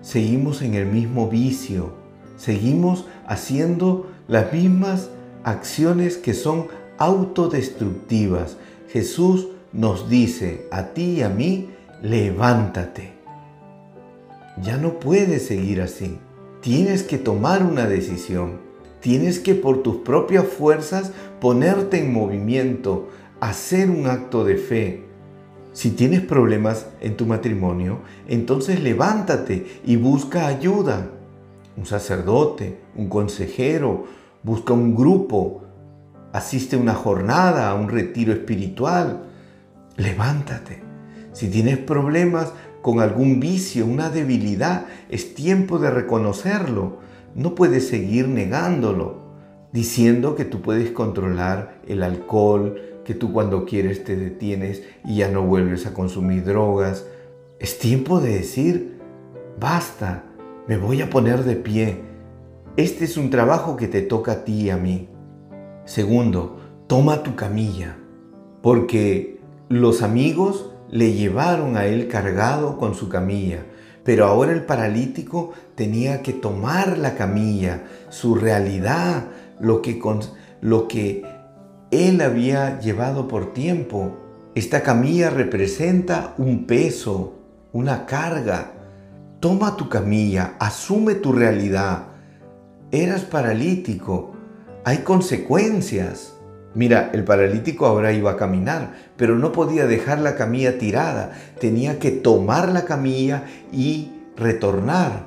seguimos 0.00 0.62
en 0.62 0.74
el 0.74 0.86
mismo 0.86 1.28
vicio, 1.28 1.92
seguimos 2.36 3.06
haciendo 3.26 4.10
las 4.28 4.52
mismas 4.52 5.10
acciones 5.44 6.16
que 6.16 6.32
son 6.32 6.68
autodestructivas. 6.98 8.56
Jesús 8.88 9.48
nos 9.72 10.08
dice 10.08 10.66
a 10.70 10.88
ti 10.88 11.16
y 11.18 11.22
a 11.22 11.28
mí, 11.28 11.70
levántate. 12.02 13.12
Ya 14.62 14.76
no 14.76 14.98
puedes 14.98 15.46
seguir 15.46 15.80
así. 15.80 16.18
Tienes 16.60 17.02
que 17.02 17.18
tomar 17.18 17.62
una 17.62 17.86
decisión. 17.86 18.69
Tienes 19.00 19.38
que 19.38 19.54
por 19.54 19.82
tus 19.82 19.96
propias 19.96 20.44
fuerzas 20.44 21.12
ponerte 21.40 21.98
en 21.98 22.12
movimiento, 22.12 23.08
hacer 23.40 23.90
un 23.90 24.06
acto 24.06 24.44
de 24.44 24.56
fe, 24.56 25.10
si 25.72 25.92
tienes 25.92 26.20
problemas 26.22 26.86
en 27.00 27.16
tu 27.16 27.26
matrimonio, 27.26 28.00
entonces 28.26 28.82
levántate 28.82 29.80
y 29.84 29.94
busca 29.96 30.48
ayuda. 30.48 31.10
Un 31.76 31.86
sacerdote, 31.86 32.80
un 32.96 33.08
consejero, 33.08 34.04
busca 34.42 34.72
un 34.72 34.96
grupo, 34.96 35.62
asiste 36.32 36.74
a 36.74 36.80
una 36.80 36.94
jornada, 36.94 37.70
a 37.70 37.74
un 37.74 37.88
retiro 37.88 38.32
espiritual. 38.32 39.22
Levántate. 39.96 40.82
Si 41.32 41.48
tienes 41.48 41.78
problemas 41.78 42.52
con 42.82 42.98
algún 42.98 43.38
vicio, 43.38 43.86
una 43.86 44.10
debilidad, 44.10 44.86
es 45.08 45.34
tiempo 45.34 45.78
de 45.78 45.90
reconocerlo. 45.90 46.98
No 47.34 47.54
puedes 47.54 47.88
seguir 47.88 48.28
negándolo, 48.28 49.18
diciendo 49.72 50.34
que 50.34 50.44
tú 50.44 50.60
puedes 50.60 50.90
controlar 50.90 51.80
el 51.86 52.02
alcohol, 52.02 52.80
que 53.04 53.14
tú 53.14 53.32
cuando 53.32 53.64
quieres 53.64 54.04
te 54.04 54.16
detienes 54.16 54.82
y 55.04 55.18
ya 55.18 55.28
no 55.28 55.42
vuelves 55.42 55.86
a 55.86 55.94
consumir 55.94 56.44
drogas. 56.44 57.06
Es 57.58 57.78
tiempo 57.78 58.20
de 58.20 58.34
decir, 58.34 58.98
basta, 59.58 60.24
me 60.66 60.76
voy 60.76 61.02
a 61.02 61.10
poner 61.10 61.44
de 61.44 61.56
pie. 61.56 62.00
Este 62.76 63.04
es 63.04 63.16
un 63.16 63.30
trabajo 63.30 63.76
que 63.76 63.88
te 63.88 64.02
toca 64.02 64.32
a 64.32 64.44
ti 64.44 64.62
y 64.62 64.70
a 64.70 64.76
mí. 64.76 65.08
Segundo, 65.84 66.58
toma 66.86 67.22
tu 67.22 67.34
camilla, 67.34 67.96
porque 68.62 69.40
los 69.68 70.02
amigos 70.02 70.72
le 70.90 71.12
llevaron 71.12 71.76
a 71.76 71.86
él 71.86 72.08
cargado 72.08 72.76
con 72.76 72.94
su 72.94 73.08
camilla, 73.08 73.64
pero 74.10 74.26
ahora 74.26 74.50
el 74.50 74.64
paralítico 74.64 75.52
tenía 75.76 76.20
que 76.20 76.32
tomar 76.32 76.98
la 76.98 77.14
camilla, 77.14 77.84
su 78.08 78.34
realidad, 78.34 79.26
lo 79.60 79.82
que, 79.82 80.02
lo 80.60 80.88
que 80.88 81.22
él 81.92 82.20
había 82.20 82.80
llevado 82.80 83.28
por 83.28 83.52
tiempo. 83.52 84.16
Esta 84.56 84.82
camilla 84.82 85.30
representa 85.30 86.34
un 86.38 86.66
peso, 86.66 87.34
una 87.72 88.04
carga. 88.04 88.72
Toma 89.38 89.76
tu 89.76 89.88
camilla, 89.88 90.56
asume 90.58 91.14
tu 91.14 91.32
realidad. 91.32 92.08
Eras 92.90 93.22
paralítico, 93.22 94.32
hay 94.84 95.04
consecuencias. 95.04 96.34
Mira, 96.74 97.10
el 97.12 97.24
paralítico 97.24 97.86
ahora 97.86 98.12
iba 98.12 98.32
a 98.32 98.36
caminar, 98.36 98.94
pero 99.16 99.36
no 99.36 99.52
podía 99.52 99.86
dejar 99.86 100.20
la 100.20 100.36
camilla 100.36 100.78
tirada. 100.78 101.32
Tenía 101.60 101.98
que 101.98 102.10
tomar 102.10 102.70
la 102.70 102.84
camilla 102.84 103.44
y 103.72 104.12
retornar. 104.36 105.26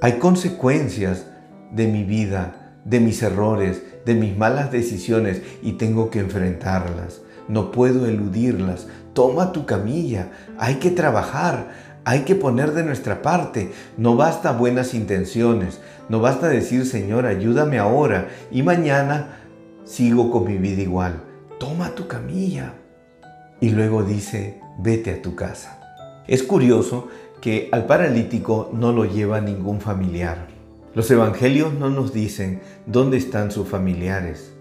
Hay 0.00 0.14
consecuencias 0.14 1.26
de 1.72 1.88
mi 1.88 2.04
vida 2.04 2.68
de 2.88 3.00
mis 3.00 3.22
errores, 3.22 3.82
de 4.06 4.14
mis 4.14 4.36
malas 4.36 4.72
decisiones 4.72 5.42
y 5.62 5.72
tengo 5.72 6.10
que 6.10 6.20
enfrentarlas. 6.20 7.20
No 7.46 7.70
puedo 7.70 8.06
eludirlas. 8.06 8.86
Toma 9.12 9.52
tu 9.52 9.66
camilla. 9.66 10.28
Hay 10.58 10.76
que 10.76 10.90
trabajar. 10.90 11.68
Hay 12.04 12.20
que 12.20 12.34
poner 12.34 12.72
de 12.72 12.84
nuestra 12.84 13.20
parte. 13.20 13.72
No 13.96 14.16
basta 14.16 14.52
buenas 14.52 14.94
intenciones. 14.94 15.80
No 16.08 16.20
basta 16.20 16.48
decir, 16.48 16.86
Señor, 16.86 17.26
ayúdame 17.26 17.78
ahora 17.78 18.28
y 18.50 18.62
mañana 18.62 19.40
sigo 19.88 20.30
con 20.30 20.44
mi 20.44 20.58
vida 20.58 20.82
igual. 20.82 21.22
Toma 21.58 21.94
tu 21.94 22.06
camilla. 22.06 22.74
Y 23.60 23.70
luego 23.70 24.04
dice, 24.04 24.60
vete 24.78 25.12
a 25.12 25.22
tu 25.22 25.34
casa. 25.34 25.80
Es 26.28 26.42
curioso 26.42 27.08
que 27.40 27.68
al 27.72 27.86
paralítico 27.86 28.70
no 28.72 28.92
lo 28.92 29.06
lleva 29.06 29.40
ningún 29.40 29.80
familiar. 29.80 30.46
Los 30.94 31.10
evangelios 31.10 31.72
no 31.72 31.90
nos 31.90 32.12
dicen 32.12 32.60
dónde 32.86 33.16
están 33.16 33.50
sus 33.50 33.66
familiares. 33.66 34.52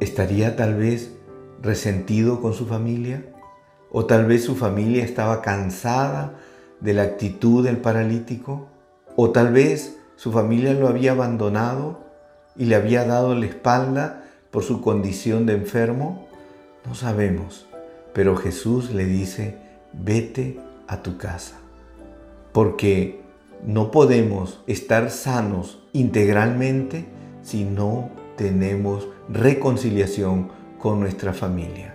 ¿Estaría 0.00 0.56
tal 0.56 0.74
vez 0.74 1.12
resentido 1.62 2.40
con 2.40 2.52
su 2.52 2.66
familia? 2.66 3.24
¿O 3.92 4.06
tal 4.06 4.26
vez 4.26 4.44
su 4.44 4.56
familia 4.56 5.04
estaba 5.04 5.42
cansada 5.42 6.34
de 6.80 6.92
la 6.92 7.02
actitud 7.02 7.64
del 7.64 7.76
paralítico? 7.76 8.66
¿O 9.14 9.30
tal 9.30 9.52
vez 9.52 9.98
su 10.16 10.32
familia 10.32 10.74
lo 10.74 10.88
había 10.88 11.12
abandonado 11.12 12.00
y 12.56 12.64
le 12.64 12.74
había 12.74 13.04
dado 13.04 13.34
la 13.34 13.46
espalda 13.46 14.21
por 14.52 14.62
su 14.62 14.80
condición 14.80 15.46
de 15.46 15.54
enfermo? 15.54 16.28
No 16.86 16.94
sabemos, 16.94 17.66
pero 18.12 18.36
Jesús 18.36 18.92
le 18.92 19.06
dice, 19.06 19.56
vete 19.92 20.60
a 20.86 21.02
tu 21.02 21.16
casa, 21.16 21.58
porque 22.52 23.20
no 23.66 23.90
podemos 23.90 24.62
estar 24.68 25.10
sanos 25.10 25.82
integralmente 25.92 27.06
si 27.42 27.64
no 27.64 28.10
tenemos 28.36 29.08
reconciliación 29.28 30.50
con 30.78 31.00
nuestra 31.00 31.32
familia. 31.32 31.94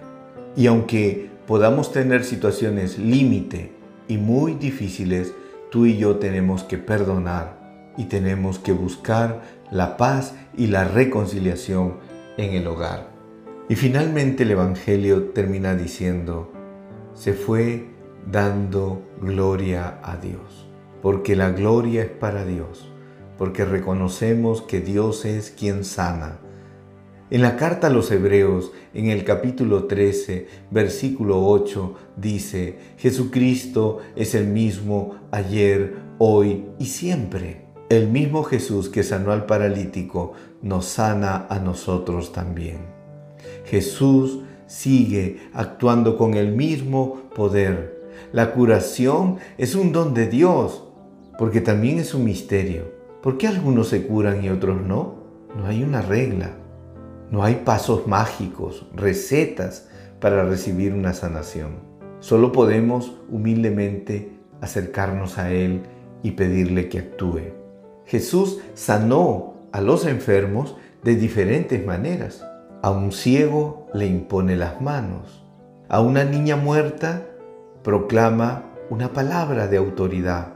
Y 0.56 0.68
aunque 0.68 1.30
podamos 1.46 1.92
tener 1.92 2.24
situaciones 2.24 2.98
límite 2.98 3.72
y 4.08 4.18
muy 4.18 4.54
difíciles, 4.54 5.34
tú 5.70 5.86
y 5.86 5.98
yo 5.98 6.16
tenemos 6.16 6.64
que 6.64 6.78
perdonar 6.78 7.58
y 7.98 8.06
tenemos 8.06 8.58
que 8.58 8.72
buscar 8.72 9.42
la 9.70 9.98
paz 9.98 10.34
y 10.56 10.68
la 10.68 10.86
reconciliación 10.86 11.96
en 12.38 12.54
el 12.54 12.68
hogar. 12.68 13.12
Y 13.70 13.76
finalmente 13.76 14.44
el 14.44 14.52
Evangelio 14.52 15.30
termina 15.30 15.76
diciendo, 15.76 16.52
se 17.14 17.34
fue 17.34 17.90
dando 18.26 19.04
gloria 19.22 20.00
a 20.04 20.18
Dios 20.18 20.68
porque 21.02 21.36
la 21.36 21.52
gloria 21.52 22.04
es 22.04 22.10
para 22.10 22.46
Dios, 22.46 22.92
porque 23.38 23.66
reconocemos 23.66 24.62
que 24.62 24.82
Dios 24.82 25.26
es 25.26 25.52
quien 25.52 25.84
sana. 25.84 26.40
En 27.30 27.42
la 27.42 27.58
carta 27.58 27.88
a 27.88 27.90
los 27.90 28.10
Hebreos, 28.12 28.72
en 28.94 29.10
el 29.10 29.24
capítulo 29.24 29.86
13, 29.86 30.48
versículo 30.72 31.46
8, 31.46 31.96
dice, 32.16 32.78
Jesucristo 32.98 34.00
es 34.16 34.34
el 34.34 34.48
mismo 34.48 35.16
ayer, 35.32 35.96
hoy 36.18 36.66
y 36.80 36.86
siempre. 36.86 37.67
El 37.90 38.10
mismo 38.10 38.44
Jesús 38.44 38.90
que 38.90 39.02
sanó 39.02 39.32
al 39.32 39.46
paralítico 39.46 40.34
nos 40.62 40.88
sana 40.88 41.48
a 41.50 41.60
nosotros 41.60 42.34
también. 42.34 42.80
Jesús 43.64 44.42
sigue 44.66 45.40
actuando 45.54 46.18
con 46.18 46.34
el 46.34 46.52
mismo 46.52 47.22
poder. 47.34 48.10
La 48.34 48.52
curación 48.52 49.38
es 49.58 49.74
un 49.74 49.94
don 49.94 50.14
de 50.14 50.28
Dios 50.28 50.84
porque 51.40 51.62
también 51.62 51.98
es 51.98 52.14
un 52.14 52.26
misterio. 52.26 52.92
¿Por 53.24 53.38
qué 53.38 53.48
algunos 53.48 53.88
se 53.88 54.06
curan 54.06 54.44
y 54.44 54.50
otros 54.50 54.82
no? 54.82 55.24
No 55.56 55.66
hay 55.66 55.82
una 55.82 56.02
regla. 56.02 56.58
No 57.32 57.42
hay 57.46 57.62
pasos 57.64 58.06
mágicos, 58.06 58.86
recetas 58.94 59.88
para 60.20 60.44
recibir 60.44 60.94
una 60.94 61.14
sanación. 61.14 61.80
Solo 62.20 62.52
podemos 62.52 63.16
humildemente 63.30 64.38
acercarnos 64.60 65.38
a 65.38 65.52
Él 65.54 65.84
y 66.22 66.32
pedirle 66.32 66.90
que 66.90 67.00
actúe. 67.00 67.57
Jesús 68.08 68.60
sanó 68.74 69.56
a 69.74 69.82
los 69.82 70.06
enfermos 70.06 70.78
de 71.04 71.16
diferentes 71.16 71.86
maneras. 71.86 72.46
A 72.82 72.90
un 72.90 73.12
ciego 73.12 73.88
le 73.94 74.08
impone 74.08 74.56
las 74.56 74.82
manos. 74.82 75.44
A 75.90 76.00
una 76.00 76.24
niña 76.24 76.56
muerta 76.56 77.24
proclama 77.84 78.64
una 78.90 79.12
palabra 79.12 79.68
de 79.68 79.76
autoridad. 79.76 80.54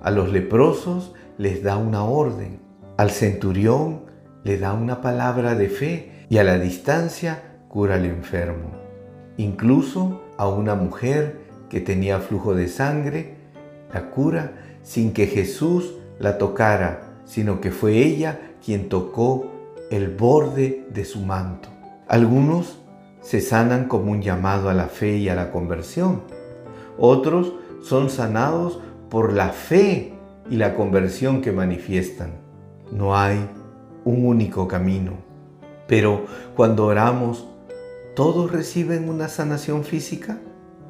A 0.00 0.12
los 0.12 0.30
leprosos 0.30 1.12
les 1.38 1.64
da 1.64 1.76
una 1.76 2.04
orden. 2.04 2.60
Al 2.96 3.10
centurión 3.10 4.02
le 4.44 4.58
da 4.58 4.72
una 4.72 5.00
palabra 5.00 5.56
de 5.56 5.68
fe 5.68 6.26
y 6.28 6.38
a 6.38 6.44
la 6.44 6.58
distancia 6.58 7.58
cura 7.68 7.96
al 7.96 8.04
enfermo. 8.04 8.70
Incluso 9.38 10.22
a 10.38 10.48
una 10.48 10.76
mujer 10.76 11.40
que 11.68 11.80
tenía 11.80 12.20
flujo 12.20 12.54
de 12.54 12.68
sangre, 12.68 13.34
la 13.92 14.10
cura 14.10 14.52
sin 14.82 15.12
que 15.12 15.26
Jesús 15.26 15.94
la 16.18 16.38
tocara, 16.38 17.18
sino 17.24 17.60
que 17.60 17.70
fue 17.70 17.98
ella 17.98 18.52
quien 18.64 18.88
tocó 18.88 19.50
el 19.90 20.08
borde 20.08 20.86
de 20.92 21.04
su 21.04 21.20
manto. 21.20 21.68
Algunos 22.08 22.78
se 23.20 23.40
sanan 23.40 23.88
como 23.88 24.12
un 24.12 24.22
llamado 24.22 24.68
a 24.68 24.74
la 24.74 24.86
fe 24.86 25.16
y 25.16 25.28
a 25.28 25.34
la 25.34 25.50
conversión. 25.50 26.22
Otros 26.98 27.54
son 27.82 28.10
sanados 28.10 28.80
por 29.08 29.32
la 29.32 29.50
fe 29.50 30.14
y 30.50 30.56
la 30.56 30.74
conversión 30.74 31.40
que 31.40 31.52
manifiestan. 31.52 32.32
No 32.90 33.16
hay 33.16 33.38
un 34.04 34.26
único 34.26 34.68
camino. 34.68 35.12
Pero 35.86 36.26
cuando 36.56 36.86
oramos, 36.86 37.46
¿todos 38.14 38.50
reciben 38.50 39.08
una 39.08 39.28
sanación 39.28 39.84
física? 39.84 40.38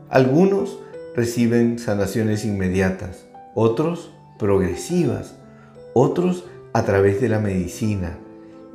Algunos 0.09 0.79
reciben 1.15 1.79
sanaciones 1.79 2.45
inmediatas, 2.45 3.27
otros 3.55 4.13
progresivas, 4.43 5.37
otros 5.95 6.47
a 6.73 6.83
través 6.83 7.21
de 7.21 7.29
la 7.29 7.39
medicina 7.39 8.19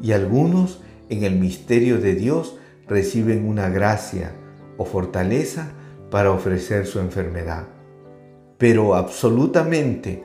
y 0.02 0.14
algunos 0.14 0.82
en 1.10 1.26
el 1.26 1.36
misterio 1.36 2.00
de 2.00 2.16
Dios 2.16 2.58
reciben 2.88 3.46
una 3.46 3.68
gracia 3.68 4.32
o 4.78 4.86
fortaleza 4.86 5.74
para 6.10 6.32
ofrecer 6.32 6.86
su 6.86 7.00
enfermedad. 7.00 7.66
Pero 8.58 8.96
absolutamente 8.96 10.24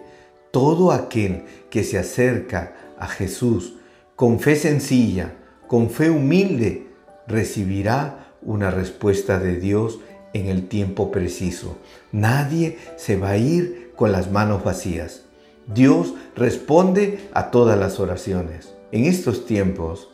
todo 0.53 0.93
aquel 0.93 1.43
que 1.71 1.83
se 1.83 1.99
acerca 1.99 2.77
a 2.97 3.09
Jesús 3.09 3.79
con 4.15 4.39
fe 4.39 4.55
sencilla, 4.55 5.35
con 5.67 5.91
fe 5.91 6.09
humilde, 6.09 6.87
recibirá 7.27 8.33
una 8.43 8.71
respuesta 8.71 9.41
de 9.41 9.57
Dios 9.57 9.99
en 10.35 10.47
el 10.47 10.69
tiempo 10.69 11.11
preciso. 11.11 11.79
Nadie 12.13 12.79
se 12.97 13.17
va 13.17 13.31
a 13.31 13.39
ir 13.39 13.91
con 13.97 14.13
las 14.13 14.31
manos 14.31 14.63
vacías. 14.63 15.23
Dios 15.67 16.15
responde 16.37 17.29
a 17.35 17.51
todas 17.51 17.79
las 17.79 18.01
oraciones. 18.01 18.75
En 18.91 19.05
estos 19.05 19.47
tiempos, 19.47 20.11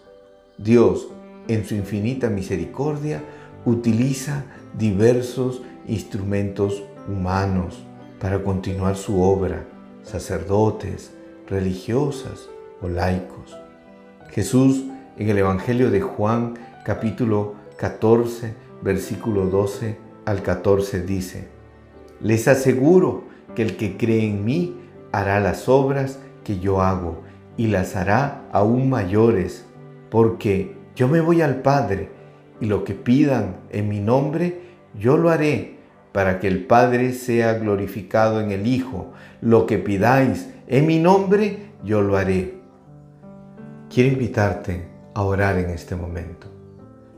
Dios, 0.58 1.08
en 1.48 1.64
su 1.64 1.74
infinita 1.74 2.28
misericordia, 2.28 3.22
utiliza 3.64 4.44
diversos 4.78 5.62
instrumentos 5.86 6.82
humanos 7.08 7.82
para 8.20 8.42
continuar 8.42 8.96
su 8.96 9.22
obra, 9.22 9.64
sacerdotes, 10.02 11.12
religiosas 11.48 12.48
o 12.82 12.88
laicos. 12.88 13.56
Jesús 14.30 14.84
en 15.16 15.30
el 15.30 15.38
Evangelio 15.38 15.90
de 15.90 16.00
Juan 16.00 16.54
capítulo 16.84 17.54
14 17.76 18.68
versículo 18.82 19.46
12 19.46 19.96
al 20.24 20.42
14 20.42 21.02
dice, 21.02 21.48
Les 22.20 22.48
aseguro 22.48 23.24
que 23.54 23.62
el 23.62 23.76
que 23.76 23.96
cree 23.96 24.26
en 24.26 24.44
mí 24.44 24.76
hará 25.12 25.40
las 25.40 25.68
obras 25.68 26.18
que 26.44 26.58
yo 26.58 26.82
hago 26.82 27.22
y 27.56 27.68
las 27.68 27.96
hará 27.96 28.42
aún 28.52 28.88
mayores, 28.88 29.66
porque 30.10 30.76
yo 30.94 31.08
me 31.08 31.20
voy 31.20 31.42
al 31.42 31.62
Padre 31.62 32.10
y 32.60 32.66
lo 32.66 32.84
que 32.84 32.94
pidan 32.94 33.56
en 33.70 33.88
mi 33.88 34.00
nombre, 34.00 34.60
yo 34.98 35.16
lo 35.16 35.30
haré 35.30 35.78
para 36.12 36.40
que 36.40 36.48
el 36.48 36.64
Padre 36.66 37.12
sea 37.12 37.54
glorificado 37.54 38.40
en 38.40 38.50
el 38.50 38.66
Hijo. 38.66 39.12
Lo 39.40 39.66
que 39.66 39.78
pidáis 39.78 40.48
en 40.66 40.86
mi 40.86 40.98
nombre, 40.98 41.70
yo 41.84 42.02
lo 42.02 42.16
haré 42.16 42.58
Quiero 43.90 44.12
invitarte 44.12 44.86
a 45.14 45.22
orar 45.22 45.56
en 45.56 45.70
este 45.70 45.96
momento. 45.96 46.46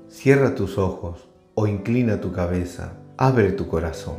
Cierra 0.09 0.55
tus 0.55 0.79
ojos 0.79 1.29
o 1.55 1.67
inclina 1.67 2.21
tu 2.21 2.33
cabeza, 2.33 2.93
abre 3.17 3.51
tu 3.51 3.67
corazón. 3.67 4.19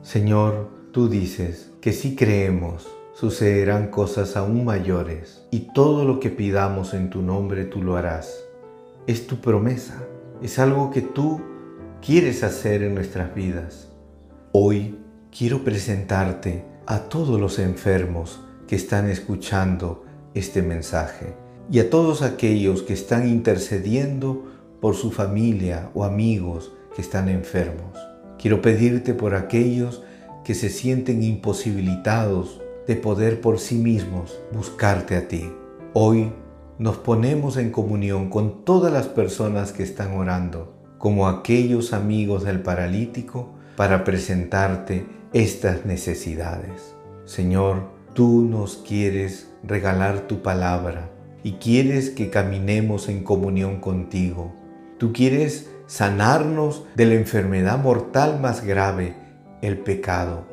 Señor, 0.00 0.70
tú 0.90 1.10
dices 1.10 1.70
que 1.86 1.92
si 1.92 2.16
creemos, 2.16 2.88
sucederán 3.14 3.92
cosas 3.92 4.36
aún 4.36 4.64
mayores 4.64 5.46
y 5.52 5.72
todo 5.72 6.04
lo 6.04 6.18
que 6.18 6.30
pidamos 6.30 6.94
en 6.94 7.10
tu 7.10 7.22
nombre 7.22 7.64
tú 7.64 7.80
lo 7.80 7.96
harás. 7.96 8.42
Es 9.06 9.28
tu 9.28 9.36
promesa, 9.36 10.02
es 10.42 10.58
algo 10.58 10.90
que 10.90 11.00
tú 11.00 11.40
quieres 12.04 12.42
hacer 12.42 12.82
en 12.82 12.96
nuestras 12.96 13.32
vidas. 13.36 13.88
Hoy 14.50 14.98
quiero 15.30 15.62
presentarte 15.62 16.64
a 16.86 17.02
todos 17.02 17.40
los 17.40 17.60
enfermos 17.60 18.40
que 18.66 18.74
están 18.74 19.08
escuchando 19.08 20.04
este 20.34 20.62
mensaje 20.62 21.36
y 21.70 21.78
a 21.78 21.88
todos 21.88 22.22
aquellos 22.22 22.82
que 22.82 22.94
están 22.94 23.28
intercediendo 23.28 24.44
por 24.80 24.96
su 24.96 25.12
familia 25.12 25.88
o 25.94 26.02
amigos 26.02 26.72
que 26.96 27.02
están 27.02 27.28
enfermos. 27.28 27.96
Quiero 28.40 28.60
pedirte 28.60 29.14
por 29.14 29.36
aquellos 29.36 30.02
que 30.46 30.54
se 30.54 30.70
sienten 30.70 31.24
imposibilitados 31.24 32.62
de 32.86 32.94
poder 32.94 33.40
por 33.40 33.58
sí 33.58 33.74
mismos 33.74 34.38
buscarte 34.52 35.16
a 35.16 35.26
ti. 35.26 35.50
Hoy 35.92 36.32
nos 36.78 36.98
ponemos 36.98 37.56
en 37.56 37.72
comunión 37.72 38.30
con 38.30 38.64
todas 38.64 38.92
las 38.92 39.08
personas 39.08 39.72
que 39.72 39.82
están 39.82 40.12
orando, 40.12 40.72
como 40.98 41.26
aquellos 41.26 41.92
amigos 41.92 42.44
del 42.44 42.60
paralítico, 42.60 43.54
para 43.74 44.04
presentarte 44.04 45.04
estas 45.32 45.84
necesidades. 45.84 46.94
Señor, 47.24 47.88
tú 48.14 48.46
nos 48.48 48.76
quieres 48.76 49.50
regalar 49.64 50.28
tu 50.28 50.42
palabra 50.42 51.10
y 51.42 51.54
quieres 51.54 52.08
que 52.10 52.30
caminemos 52.30 53.08
en 53.08 53.24
comunión 53.24 53.80
contigo. 53.80 54.54
Tú 54.96 55.12
quieres 55.12 55.68
sanarnos 55.88 56.84
de 56.94 57.06
la 57.06 57.14
enfermedad 57.14 57.82
mortal 57.82 58.38
más 58.40 58.64
grave, 58.64 59.25
el 59.66 59.78
pecado. 59.78 60.44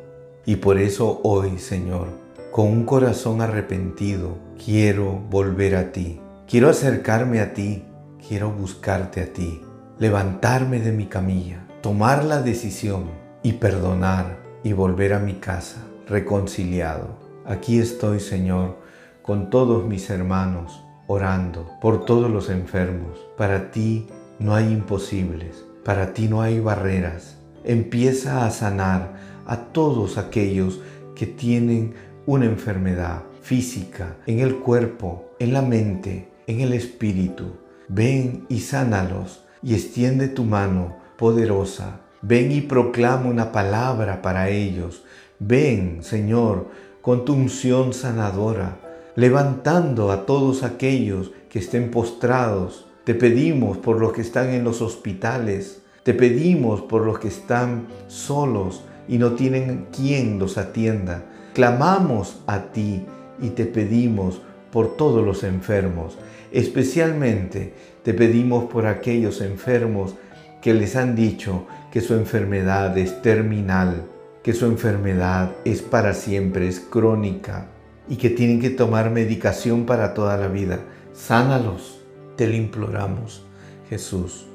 Y 0.44 0.56
por 0.56 0.78
eso 0.78 1.20
hoy, 1.22 1.58
Señor, 1.58 2.08
con 2.50 2.66
un 2.66 2.84
corazón 2.84 3.40
arrepentido, 3.40 4.38
quiero 4.62 5.22
volver 5.30 5.76
a 5.76 5.92
ti. 5.92 6.20
Quiero 6.46 6.68
acercarme 6.68 7.40
a 7.40 7.54
ti, 7.54 7.84
quiero 8.26 8.50
buscarte 8.50 9.22
a 9.22 9.32
ti, 9.32 9.62
levantarme 9.98 10.80
de 10.80 10.92
mi 10.92 11.06
camilla, 11.06 11.66
tomar 11.80 12.24
la 12.24 12.42
decisión 12.42 13.04
y 13.42 13.54
perdonar 13.54 14.38
y 14.62 14.72
volver 14.72 15.14
a 15.14 15.20
mi 15.20 15.34
casa 15.34 15.84
reconciliado. 16.06 17.18
Aquí 17.46 17.78
estoy, 17.78 18.20
Señor, 18.20 18.78
con 19.22 19.48
todos 19.48 19.86
mis 19.86 20.10
hermanos, 20.10 20.82
orando 21.06 21.70
por 21.80 22.04
todos 22.04 22.30
los 22.30 22.50
enfermos. 22.50 23.18
Para 23.36 23.70
ti 23.70 24.06
no 24.38 24.54
hay 24.54 24.72
imposibles, 24.72 25.64
para 25.84 26.12
ti 26.12 26.28
no 26.28 26.42
hay 26.42 26.60
barreras. 26.60 27.33
Empieza 27.64 28.46
a 28.46 28.50
sanar 28.50 29.14
a 29.46 29.56
todos 29.72 30.18
aquellos 30.18 30.80
que 31.14 31.26
tienen 31.26 31.94
una 32.26 32.44
enfermedad 32.44 33.22
física 33.42 34.16
en 34.26 34.40
el 34.40 34.56
cuerpo, 34.56 35.30
en 35.38 35.52
la 35.52 35.62
mente, 35.62 36.30
en 36.46 36.60
el 36.60 36.72
espíritu. 36.72 37.56
Ven 37.88 38.46
y 38.48 38.60
sánalos 38.60 39.44
y 39.62 39.74
extiende 39.74 40.28
tu 40.28 40.44
mano 40.44 40.96
poderosa. 41.16 42.00
Ven 42.22 42.52
y 42.52 42.62
proclama 42.62 43.28
una 43.28 43.52
palabra 43.52 44.22
para 44.22 44.48
ellos. 44.48 45.04
Ven, 45.38 46.02
Señor, 46.02 46.68
con 47.02 47.24
tu 47.24 47.34
unción 47.34 47.92
sanadora, 47.92 48.78
levantando 49.14 50.10
a 50.10 50.24
todos 50.24 50.62
aquellos 50.62 51.32
que 51.50 51.58
estén 51.58 51.90
postrados. 51.90 52.86
Te 53.04 53.14
pedimos 53.14 53.76
por 53.76 54.00
los 54.00 54.14
que 54.14 54.22
están 54.22 54.50
en 54.50 54.64
los 54.64 54.80
hospitales, 54.80 55.82
te 56.04 56.14
pedimos 56.14 56.82
por 56.82 57.04
los 57.04 57.18
que 57.18 57.28
están 57.28 57.88
solos 58.06 58.84
y 59.08 59.18
no 59.18 59.32
tienen 59.32 59.88
quien 59.94 60.38
los 60.38 60.56
atienda. 60.56 61.24
Clamamos 61.52 62.40
a 62.46 62.72
ti 62.72 63.04
y 63.42 63.50
te 63.50 63.66
pedimos 63.66 64.40
por 64.70 64.96
todos 64.96 65.26
los 65.26 65.42
enfermos. 65.42 66.16
Especialmente 66.52 67.74
te 68.04 68.14
pedimos 68.14 68.64
por 68.64 68.86
aquellos 68.86 69.40
enfermos 69.40 70.14
que 70.62 70.72
les 70.72 70.94
han 70.94 71.16
dicho 71.16 71.66
que 71.90 72.00
su 72.00 72.14
enfermedad 72.14 72.96
es 72.96 73.20
terminal 73.20 74.04
que 74.44 74.52
su 74.52 74.66
enfermedad 74.66 75.52
es 75.64 75.80
para 75.80 76.12
siempre, 76.12 76.68
es 76.68 76.78
crónica 76.78 77.68
y 78.06 78.16
que 78.16 78.28
tienen 78.28 78.60
que 78.60 78.68
tomar 78.68 79.10
medicación 79.10 79.86
para 79.86 80.12
toda 80.12 80.36
la 80.36 80.48
vida. 80.48 80.80
Sánalos, 81.14 82.02
te 82.36 82.46
lo 82.46 82.54
imploramos. 82.54 83.42
Jesús 83.88 84.46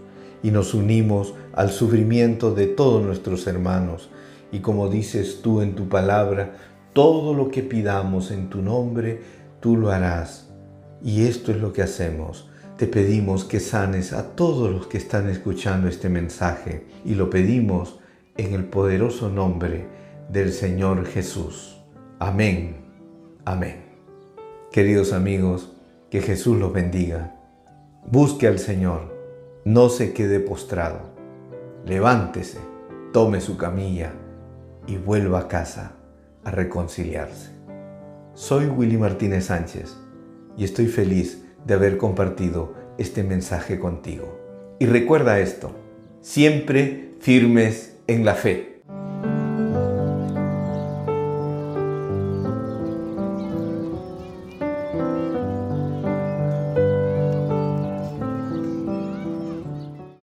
y 0.43 0.51
nos 0.51 0.73
unimos 0.73 1.33
al 1.53 1.69
sufrimiento 1.71 2.53
de 2.53 2.67
todos 2.67 3.03
nuestros 3.03 3.47
hermanos. 3.47 4.09
Y 4.51 4.59
como 4.59 4.89
dices 4.89 5.41
tú 5.41 5.61
en 5.61 5.75
tu 5.75 5.89
palabra, 5.89 6.55
todo 6.93 7.33
lo 7.33 7.49
que 7.49 7.61
pidamos 7.61 8.31
en 8.31 8.49
tu 8.49 8.61
nombre, 8.61 9.21
tú 9.59 9.77
lo 9.77 9.91
harás. 9.91 10.49
Y 11.03 11.25
esto 11.25 11.51
es 11.51 11.57
lo 11.59 11.71
que 11.73 11.81
hacemos. 11.81 12.49
Te 12.77 12.87
pedimos 12.87 13.43
que 13.43 13.59
sanes 13.59 14.13
a 14.13 14.35
todos 14.35 14.71
los 14.71 14.87
que 14.87 14.97
están 14.97 15.29
escuchando 15.29 15.87
este 15.87 16.09
mensaje 16.09 16.85
y 17.03 17.15
lo 17.15 17.29
pedimos 17.29 17.99
en 18.37 18.53
el 18.53 18.65
poderoso 18.65 19.29
nombre 19.29 19.85
del 20.31 20.53
Señor 20.53 21.05
Jesús. 21.05 21.77
Amén. 22.19 22.77
Amén. 23.43 23.83
Queridos 24.71 25.13
amigos, 25.13 25.73
que 26.09 26.21
Jesús 26.21 26.57
los 26.57 26.73
bendiga. 26.73 27.35
Busque 28.05 28.47
al 28.47 28.59
Señor, 28.59 29.18
no 29.65 29.89
se 29.89 30.13
quede 30.13 30.39
postrado. 30.39 31.01
Levántese, 31.85 32.59
tome 33.11 33.41
su 33.41 33.57
camilla 33.57 34.13
y 34.87 34.97
vuelva 34.97 35.39
a 35.39 35.47
casa 35.47 35.93
a 36.43 36.51
reconciliarse. 36.51 37.51
Soy 38.33 38.67
Willy 38.67 38.97
Martínez 38.97 39.45
Sánchez 39.45 39.97
y 40.55 40.63
estoy 40.63 40.87
feliz 40.87 41.43
de 41.65 41.73
haber 41.73 41.97
compartido 41.97 42.73
este 42.97 43.23
mensaje 43.23 43.79
contigo. 43.79 44.39
Y 44.79 44.85
recuerda 44.85 45.39
esto, 45.39 45.71
siempre 46.21 47.15
firmes 47.19 47.97
en 48.07 48.23
la 48.23 48.35
fe. 48.35 48.68